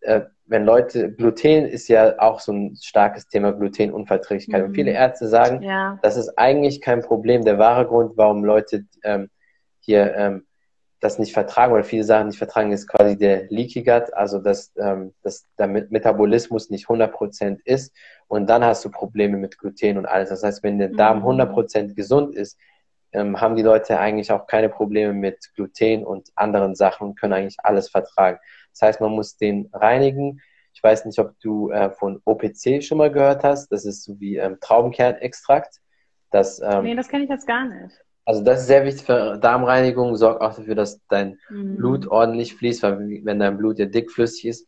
äh, 0.02 0.22
wenn 0.46 0.66
Leute, 0.66 1.12
Gluten 1.12 1.66
ist 1.66 1.88
ja 1.88 2.20
auch 2.20 2.40
so 2.42 2.52
ein 2.52 2.76
starkes 2.82 3.28
Thema, 3.28 3.54
Glutenunverträglichkeit. 3.54 4.62
Mhm. 4.62 4.68
Und 4.68 4.76
viele 4.76 4.92
Ärzte 4.92 5.28
sagen, 5.28 5.62
ja. 5.64 5.98
das 6.02 6.18
ist 6.18 6.38
eigentlich 6.38 6.82
kein 6.82 7.02
Problem. 7.02 7.46
Der 7.46 7.58
wahre 7.58 7.88
Grund, 7.88 8.18
warum 8.18 8.44
Leute 8.44 8.86
ähm, 9.04 9.30
hier 9.80 10.14
ähm, 10.16 10.46
das 11.04 11.20
nicht 11.20 11.34
vertragen 11.34 11.74
oder 11.74 11.84
viele 11.84 12.04
Sachen 12.04 12.28
nicht 12.28 12.38
vertragen, 12.38 12.72
ist 12.72 12.88
quasi 12.88 13.18
der 13.18 13.48
Leaky 13.50 13.84
Gut, 13.84 14.14
also 14.14 14.40
dass, 14.40 14.72
ähm, 14.78 15.14
dass 15.22 15.46
der 15.58 15.68
Metabolismus 15.68 16.70
nicht 16.70 16.88
100% 16.88 17.60
ist 17.66 17.94
und 18.28 18.48
dann 18.50 18.64
hast 18.64 18.86
du 18.86 18.90
Probleme 18.90 19.38
mit 19.38 19.58
Gluten 19.58 19.98
und 19.98 20.06
alles. 20.06 20.30
Das 20.30 20.44
heißt, 20.44 20.64
wenn 20.64 20.80
der 20.80 20.90
Darm 20.90 21.24
100% 21.26 21.90
mhm. 21.90 21.96
gesund 21.96 22.36
ist, 22.36 22.58
ähm, 23.12 23.40
haben 23.40 23.56
die 23.56 23.62
Leute 23.62 24.00
eigentlich 24.00 24.32
auch 24.32 24.48
keine 24.48 24.70
Probleme 24.70 25.14
mit 25.14 25.52
Gluten 25.56 26.06
und 26.06 26.30
anderen 26.36 26.74
Sachen 26.76 27.10
und 27.10 27.20
können 27.20 27.34
eigentlich 27.34 27.58
alles 27.64 27.90
vertragen. 27.90 28.40
Das 28.72 28.82
heißt, 28.82 29.02
man 29.02 29.12
muss 29.12 29.38
den 29.38 29.70
reinigen. 29.74 30.42
Ich 30.74 30.82
weiß 30.82 31.06
nicht, 31.06 31.20
ob 31.20 31.40
du 31.40 31.70
äh, 31.70 31.92
von 31.92 32.22
OPC 32.26 32.82
schon 32.84 32.98
mal 32.98 33.12
gehört 33.12 33.44
hast. 33.44 33.72
Das 33.72 33.86
ist 33.86 34.04
so 34.04 34.20
wie 34.20 34.38
ähm, 34.38 34.58
Traubenkernextrakt. 34.60 35.80
Das, 36.32 36.60
ähm, 36.60 36.84
nee, 36.84 36.96
das 36.96 37.10
kenne 37.10 37.26
ich 37.26 37.30
jetzt 37.30 37.46
gar 37.46 37.66
nicht. 37.66 37.94
Also 38.26 38.42
das 38.42 38.62
ist 38.62 38.68
sehr 38.68 38.86
wichtig 38.86 39.06
für 39.06 39.38
Darmreinigung, 39.38 40.16
sorgt 40.16 40.42
auch 40.42 40.56
dafür, 40.56 40.76
dass 40.76 41.02
dein 41.08 41.40
mhm. 41.50 41.76
Blut 41.76 42.08
ordentlich 42.08 42.56
fließt, 42.56 42.84
weil 42.84 43.22
wenn 43.24 43.40
dein 43.40 43.58
Blut 43.58 43.80
ja 43.80 43.86
dickflüssig 43.86 44.46
ist, 44.46 44.68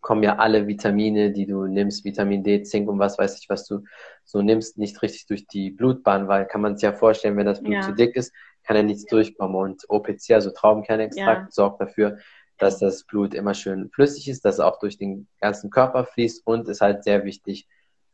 kommen 0.00 0.22
ja 0.22 0.36
alle 0.36 0.66
Vitamine, 0.66 1.30
die 1.30 1.46
du 1.46 1.66
nimmst, 1.66 2.04
Vitamin 2.04 2.42
D, 2.42 2.62
Zink 2.62 2.88
und 2.88 2.98
was 2.98 3.18
weiß 3.18 3.38
ich, 3.38 3.50
was 3.50 3.66
du 3.66 3.84
so 4.24 4.40
nimmst, 4.40 4.78
nicht 4.78 5.00
richtig 5.02 5.26
durch 5.26 5.46
die 5.46 5.70
Blutbahn, 5.70 6.26
weil 6.26 6.46
kann 6.46 6.62
man 6.62 6.76
sich 6.76 6.84
ja 6.84 6.92
vorstellen, 6.92 7.36
wenn 7.36 7.46
das 7.46 7.60
Blut 7.60 7.74
ja. 7.74 7.80
zu 7.82 7.92
dick 7.92 8.16
ist, 8.16 8.32
kann 8.64 8.76
ja 8.76 8.82
nichts 8.82 9.04
durchkommen. 9.06 9.56
Und 9.56 9.84
OPC, 9.88 10.30
also 10.30 10.50
Traubenkernextrakt, 10.50 11.42
ja. 11.42 11.50
sorgt 11.50 11.82
dafür, 11.82 12.18
dass 12.58 12.78
das 12.78 13.04
Blut 13.04 13.34
immer 13.34 13.54
schön 13.54 13.90
flüssig 13.90 14.28
ist, 14.28 14.44
dass 14.44 14.54
es 14.54 14.60
auch 14.60 14.78
durch 14.78 14.96
den 14.96 15.28
ganzen 15.40 15.70
Körper 15.70 16.04
fließt 16.04 16.46
und 16.46 16.68
ist 16.68 16.80
halt 16.80 17.04
sehr 17.04 17.24
wichtig 17.24 17.66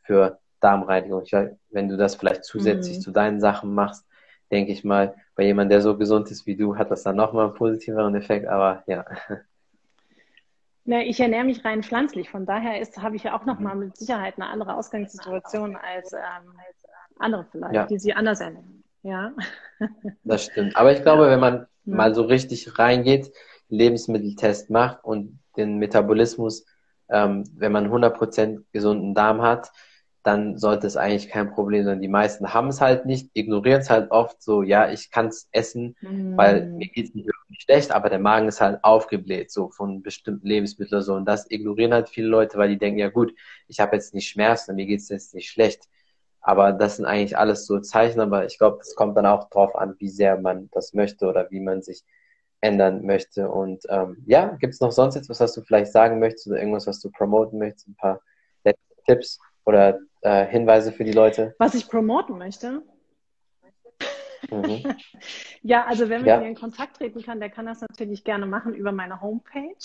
für 0.02 0.38
Darmreinigung. 0.60 1.22
Ich, 1.24 1.32
wenn 1.70 1.88
du 1.88 1.96
das 1.96 2.16
vielleicht 2.16 2.44
zusätzlich 2.44 2.98
mhm. 2.98 3.02
zu 3.02 3.10
deinen 3.10 3.40
Sachen 3.40 3.74
machst, 3.74 4.04
denke 4.50 4.72
ich 4.72 4.84
mal, 4.84 5.14
bei 5.34 5.44
jemandem, 5.44 5.70
der 5.70 5.82
so 5.82 5.96
gesund 5.96 6.30
ist 6.30 6.46
wie 6.46 6.56
du, 6.56 6.76
hat 6.76 6.90
das 6.90 7.02
dann 7.02 7.16
nochmal 7.16 7.46
einen 7.46 7.54
positiveren 7.54 8.14
Effekt, 8.14 8.46
aber 8.46 8.82
ja. 8.86 9.04
Na, 10.84 11.00
ich 11.00 11.18
ernähre 11.18 11.44
mich 11.44 11.64
rein 11.64 11.82
pflanzlich, 11.82 12.30
von 12.30 12.46
daher 12.46 12.80
ist, 12.80 13.02
habe 13.02 13.16
ich 13.16 13.24
ja 13.24 13.36
auch 13.36 13.44
nochmal 13.44 13.74
mhm. 13.74 13.86
mit 13.86 13.96
Sicherheit 13.96 14.34
eine 14.36 14.46
andere 14.46 14.76
Ausgangssituation 14.76 15.76
als, 15.76 16.12
ähm, 16.12 16.52
als 16.64 16.76
andere 17.18 17.44
vielleicht, 17.50 17.74
ja. 17.74 17.86
die 17.86 17.98
sich 17.98 18.16
anders 18.16 18.40
ernähren. 18.40 18.84
Ja. 19.02 19.32
Das 20.24 20.44
stimmt. 20.46 20.74
Aber 20.76 20.92
ich 20.92 21.02
glaube, 21.02 21.28
wenn 21.28 21.40
man 21.40 21.66
ja. 21.84 21.96
mal 21.96 22.14
so 22.14 22.22
richtig 22.22 22.78
reingeht, 22.78 23.30
Lebensmitteltest 23.68 24.70
macht 24.70 25.04
und 25.04 25.38
den 25.56 25.78
Metabolismus, 25.78 26.64
ähm, 27.08 27.44
wenn 27.54 27.72
man 27.72 27.90
100% 27.90 28.64
gesunden 28.72 29.14
Darm 29.14 29.42
hat, 29.42 29.70
dann 30.26 30.58
sollte 30.58 30.88
es 30.88 30.96
eigentlich 30.96 31.28
kein 31.28 31.52
Problem 31.52 31.84
sein. 31.84 32.00
Die 32.00 32.08
meisten 32.08 32.52
haben 32.52 32.68
es 32.68 32.80
halt 32.80 33.06
nicht, 33.06 33.30
ignorieren 33.34 33.80
es 33.80 33.90
halt 33.90 34.10
oft 34.10 34.42
so, 34.42 34.62
ja, 34.62 34.90
ich 34.90 35.10
kann 35.10 35.28
es 35.28 35.48
essen, 35.52 35.94
mm. 36.00 36.36
weil 36.36 36.66
mir 36.66 36.88
geht 36.88 37.08
es 37.08 37.14
nicht 37.14 37.26
wirklich 37.26 37.62
schlecht, 37.62 37.92
aber 37.92 38.10
der 38.10 38.18
Magen 38.18 38.48
ist 38.48 38.60
halt 38.60 38.82
aufgebläht, 38.82 39.52
so 39.52 39.70
von 39.70 40.02
bestimmten 40.02 40.46
Lebensmitteln 40.46 41.02
so. 41.02 41.14
Und 41.14 41.26
das 41.26 41.48
ignorieren 41.50 41.94
halt 41.94 42.08
viele 42.08 42.26
Leute, 42.26 42.58
weil 42.58 42.70
die 42.70 42.78
denken, 42.78 42.98
ja 42.98 43.08
gut, 43.08 43.34
ich 43.68 43.78
habe 43.78 43.94
jetzt 43.94 44.14
nicht 44.14 44.28
Schmerzen, 44.28 44.74
mir 44.74 44.86
geht 44.86 45.00
es 45.00 45.08
jetzt 45.10 45.34
nicht 45.34 45.48
schlecht. 45.48 45.84
Aber 46.40 46.72
das 46.72 46.96
sind 46.96 47.06
eigentlich 47.06 47.38
alles 47.38 47.66
so 47.66 47.78
Zeichen, 47.78 48.20
aber 48.20 48.46
ich 48.46 48.58
glaube, 48.58 48.78
es 48.80 48.94
kommt 48.96 49.16
dann 49.16 49.26
auch 49.26 49.48
drauf 49.50 49.76
an, 49.76 49.94
wie 49.98 50.08
sehr 50.08 50.40
man 50.40 50.68
das 50.72 50.92
möchte 50.92 51.26
oder 51.26 51.50
wie 51.50 51.60
man 51.60 51.82
sich 51.82 52.02
ändern 52.60 53.06
möchte. 53.06 53.48
Und 53.48 53.84
ähm, 53.90 54.24
ja, 54.26 54.56
gibt 54.60 54.74
es 54.74 54.80
noch 54.80 54.92
sonst 54.92 55.16
etwas, 55.16 55.40
was 55.40 55.54
du 55.54 55.62
vielleicht 55.62 55.92
sagen 55.92 56.18
möchtest 56.18 56.48
oder 56.48 56.58
irgendwas, 56.58 56.86
was 56.86 57.00
du 57.00 57.10
promoten 57.10 57.58
möchtest? 57.58 57.88
Ein 57.88 57.96
paar 57.96 58.20
Tipps 59.06 59.38
oder 59.64 59.98
äh, 60.26 60.46
Hinweise 60.46 60.92
für 60.92 61.04
die 61.04 61.12
Leute? 61.12 61.54
Was 61.58 61.74
ich 61.74 61.88
promoten 61.88 62.36
möchte? 62.36 62.82
Mhm. 64.50 64.82
ja, 65.62 65.84
also 65.86 66.08
wenn 66.08 66.20
man 66.22 66.28
ja. 66.28 66.38
mir 66.38 66.48
in 66.48 66.54
Kontakt 66.56 66.96
treten 66.96 67.22
kann, 67.22 67.40
der 67.40 67.50
kann 67.50 67.66
das 67.66 67.80
natürlich 67.80 68.24
gerne 68.24 68.46
machen 68.46 68.74
über 68.74 68.92
meine 68.92 69.20
Homepage 69.20 69.76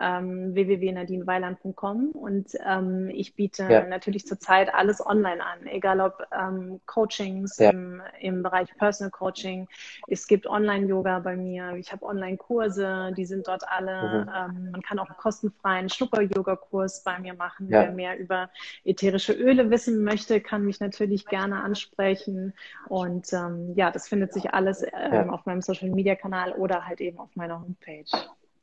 ähm, 0.00 0.54
www.nadineweiland.com 0.54 2.10
und 2.12 2.50
ähm, 2.66 3.10
ich 3.12 3.34
biete 3.34 3.66
ja. 3.68 3.86
natürlich 3.86 4.26
zurzeit 4.26 4.72
alles 4.72 5.04
online 5.04 5.44
an, 5.44 5.66
egal 5.66 6.00
ob 6.00 6.26
ähm, 6.32 6.80
Coachings 6.86 7.58
ja. 7.58 7.70
im, 7.70 8.02
im 8.20 8.42
Bereich 8.42 8.74
Personal 8.76 9.10
Coaching. 9.10 9.68
Es 10.06 10.26
gibt 10.26 10.46
Online-Yoga 10.46 11.20
bei 11.20 11.36
mir, 11.36 11.74
ich 11.74 11.92
habe 11.92 12.04
Online-Kurse, 12.04 13.12
die 13.16 13.26
sind 13.26 13.48
dort 13.48 13.64
alle. 13.68 14.24
Mhm. 14.24 14.30
Ähm, 14.34 14.70
man 14.72 14.82
kann 14.82 14.98
auch 14.98 15.08
einen 15.08 15.16
kostenfreien 15.16 15.88
Schnupper-Yoga-Kurs 15.88 17.02
bei 17.02 17.18
mir 17.18 17.34
machen. 17.34 17.68
Ja. 17.68 17.82
Wer 17.82 17.92
mehr 17.92 18.18
über 18.18 18.50
ätherische 18.84 19.32
Öle 19.32 19.70
wissen 19.70 20.04
möchte, 20.04 20.40
kann 20.40 20.64
mich 20.64 20.80
natürlich 20.80 21.26
gerne 21.26 21.62
ansprechen. 21.62 22.54
Und 22.88 23.32
ähm, 23.32 23.72
ja, 23.74 23.90
das 23.90 24.08
findet 24.08 24.32
sich 24.32 24.52
alles 24.54 24.84
ähm, 24.92 25.30
auf 25.30 25.46
meinem 25.46 25.62
Social-Media-Kanal 25.62 26.52
oder 26.52 26.86
halt 26.86 27.00
eben 27.00 27.18
auf 27.18 27.34
meiner 27.34 27.60
Homepage. 27.60 28.04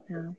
Ja. 0.08 0.36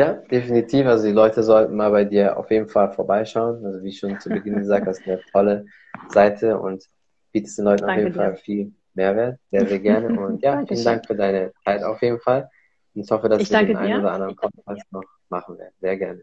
Ja, 0.00 0.14
definitiv. 0.14 0.86
Also 0.86 1.06
die 1.06 1.12
Leute 1.12 1.42
sollten 1.42 1.76
mal 1.76 1.90
bei 1.90 2.06
dir 2.06 2.38
auf 2.38 2.50
jeden 2.50 2.68
Fall 2.68 2.90
vorbeischauen. 2.90 3.62
Also 3.66 3.82
wie 3.82 3.92
schon 3.92 4.18
zu 4.18 4.30
Beginn 4.30 4.54
gesagt, 4.54 4.86
hast 4.86 5.04
du 5.04 5.12
eine 5.12 5.20
tolle 5.30 5.66
Seite 6.08 6.58
und 6.58 6.86
bietest 7.32 7.58
den 7.58 7.66
Leuten 7.66 7.82
Danke 7.82 7.92
auf 7.92 7.98
jeden 7.98 8.12
dir. 8.12 8.18
Fall 8.18 8.36
viel 8.36 8.72
Mehrwert, 8.94 9.38
sehr, 9.50 9.66
sehr 9.66 9.78
gerne. 9.78 10.18
Und 10.18 10.42
ja, 10.42 10.64
vielen 10.66 10.84
Dank 10.84 11.06
für 11.06 11.14
deine 11.14 11.52
Zeit 11.64 11.82
auf 11.82 12.00
jeden 12.00 12.18
Fall. 12.18 12.48
Und 12.94 13.02
ich 13.02 13.10
hoffe, 13.10 13.28
dass 13.28 13.42
ich 13.42 13.50
wir 13.50 13.62
den 13.62 13.76
einen 13.76 14.00
oder 14.00 14.12
anderen 14.12 14.36
Podcast 14.36 14.90
noch 14.90 15.04
machen 15.28 15.58
werden. 15.58 15.74
Sehr 15.80 15.98
gerne. 15.98 16.22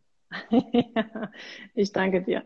ich 1.76 1.92
danke 1.92 2.24
dir. 2.24 2.44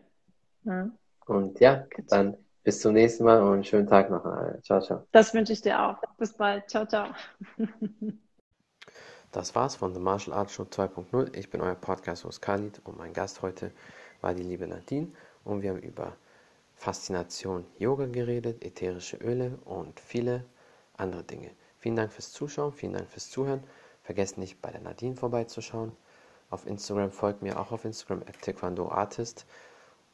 Ja. 0.63 0.91
Und 1.27 1.59
ja, 1.61 1.85
dann 2.09 2.35
bis 2.63 2.81
zum 2.81 2.93
nächsten 2.93 3.23
Mal 3.23 3.41
und 3.41 3.65
schönen 3.65 3.87
Tag 3.87 4.09
noch. 4.09 4.23
Ciao, 4.63 4.81
ciao. 4.81 5.07
Das 5.13 5.33
wünsche 5.33 5.53
ich 5.53 5.61
dir 5.61 5.81
auch. 5.81 5.97
Bis 6.17 6.33
bald. 6.33 6.69
Ciao, 6.69 6.85
ciao. 6.85 7.07
Das 9.31 9.55
war's 9.55 9.77
von 9.77 9.93
The 9.93 9.99
Martial 10.01 10.35
Arts 10.35 10.55
Show 10.55 10.63
2.0. 10.63 11.33
Ich 11.37 11.49
bin 11.49 11.61
euer 11.61 11.75
Podcast-Host 11.75 12.41
Khalid 12.41 12.81
und 12.83 12.97
mein 12.97 13.13
Gast 13.13 13.41
heute 13.41 13.71
war 14.19 14.33
die 14.33 14.43
liebe 14.43 14.67
Nadine 14.67 15.07
und 15.45 15.61
wir 15.61 15.69
haben 15.69 15.79
über 15.79 16.17
Faszination 16.75 17.65
Yoga 17.79 18.07
geredet, 18.07 18.61
ätherische 18.61 19.15
Öle 19.15 19.57
und 19.63 20.01
viele 20.01 20.43
andere 20.97 21.23
Dinge. 21.23 21.49
Vielen 21.77 21.95
Dank 21.95 22.11
fürs 22.11 22.33
Zuschauen, 22.33 22.73
vielen 22.73 22.91
Dank 22.91 23.07
fürs 23.07 23.29
Zuhören. 23.29 23.63
Vergesst 24.03 24.37
nicht 24.37 24.61
bei 24.61 24.69
der 24.69 24.81
Nadine 24.81 25.15
vorbeizuschauen. 25.15 25.93
Auf 26.49 26.67
Instagram 26.67 27.11
folgt 27.11 27.41
mir 27.41 27.57
auch 27.57 27.71
auf 27.71 27.85
Instagram 27.85 28.23
at 28.27 28.41
Taekwondo 28.41 28.89
Artist 28.89 29.45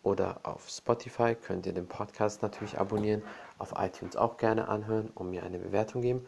oder 0.03 0.41
auf 0.43 0.69
Spotify 0.69 1.33
könnt 1.33 1.65
ihr 1.65 1.73
den 1.73 1.87
Podcast 1.87 2.43
natürlich 2.43 2.77
abonnieren, 2.77 3.23
auf 3.57 3.73
iTunes 3.77 4.15
auch 4.15 4.37
gerne 4.37 4.67
anhören 4.67 5.09
und 5.15 5.31
mir 5.31 5.41
eine 5.41 5.57
Bewertung 5.57 6.03
geben. 6.03 6.27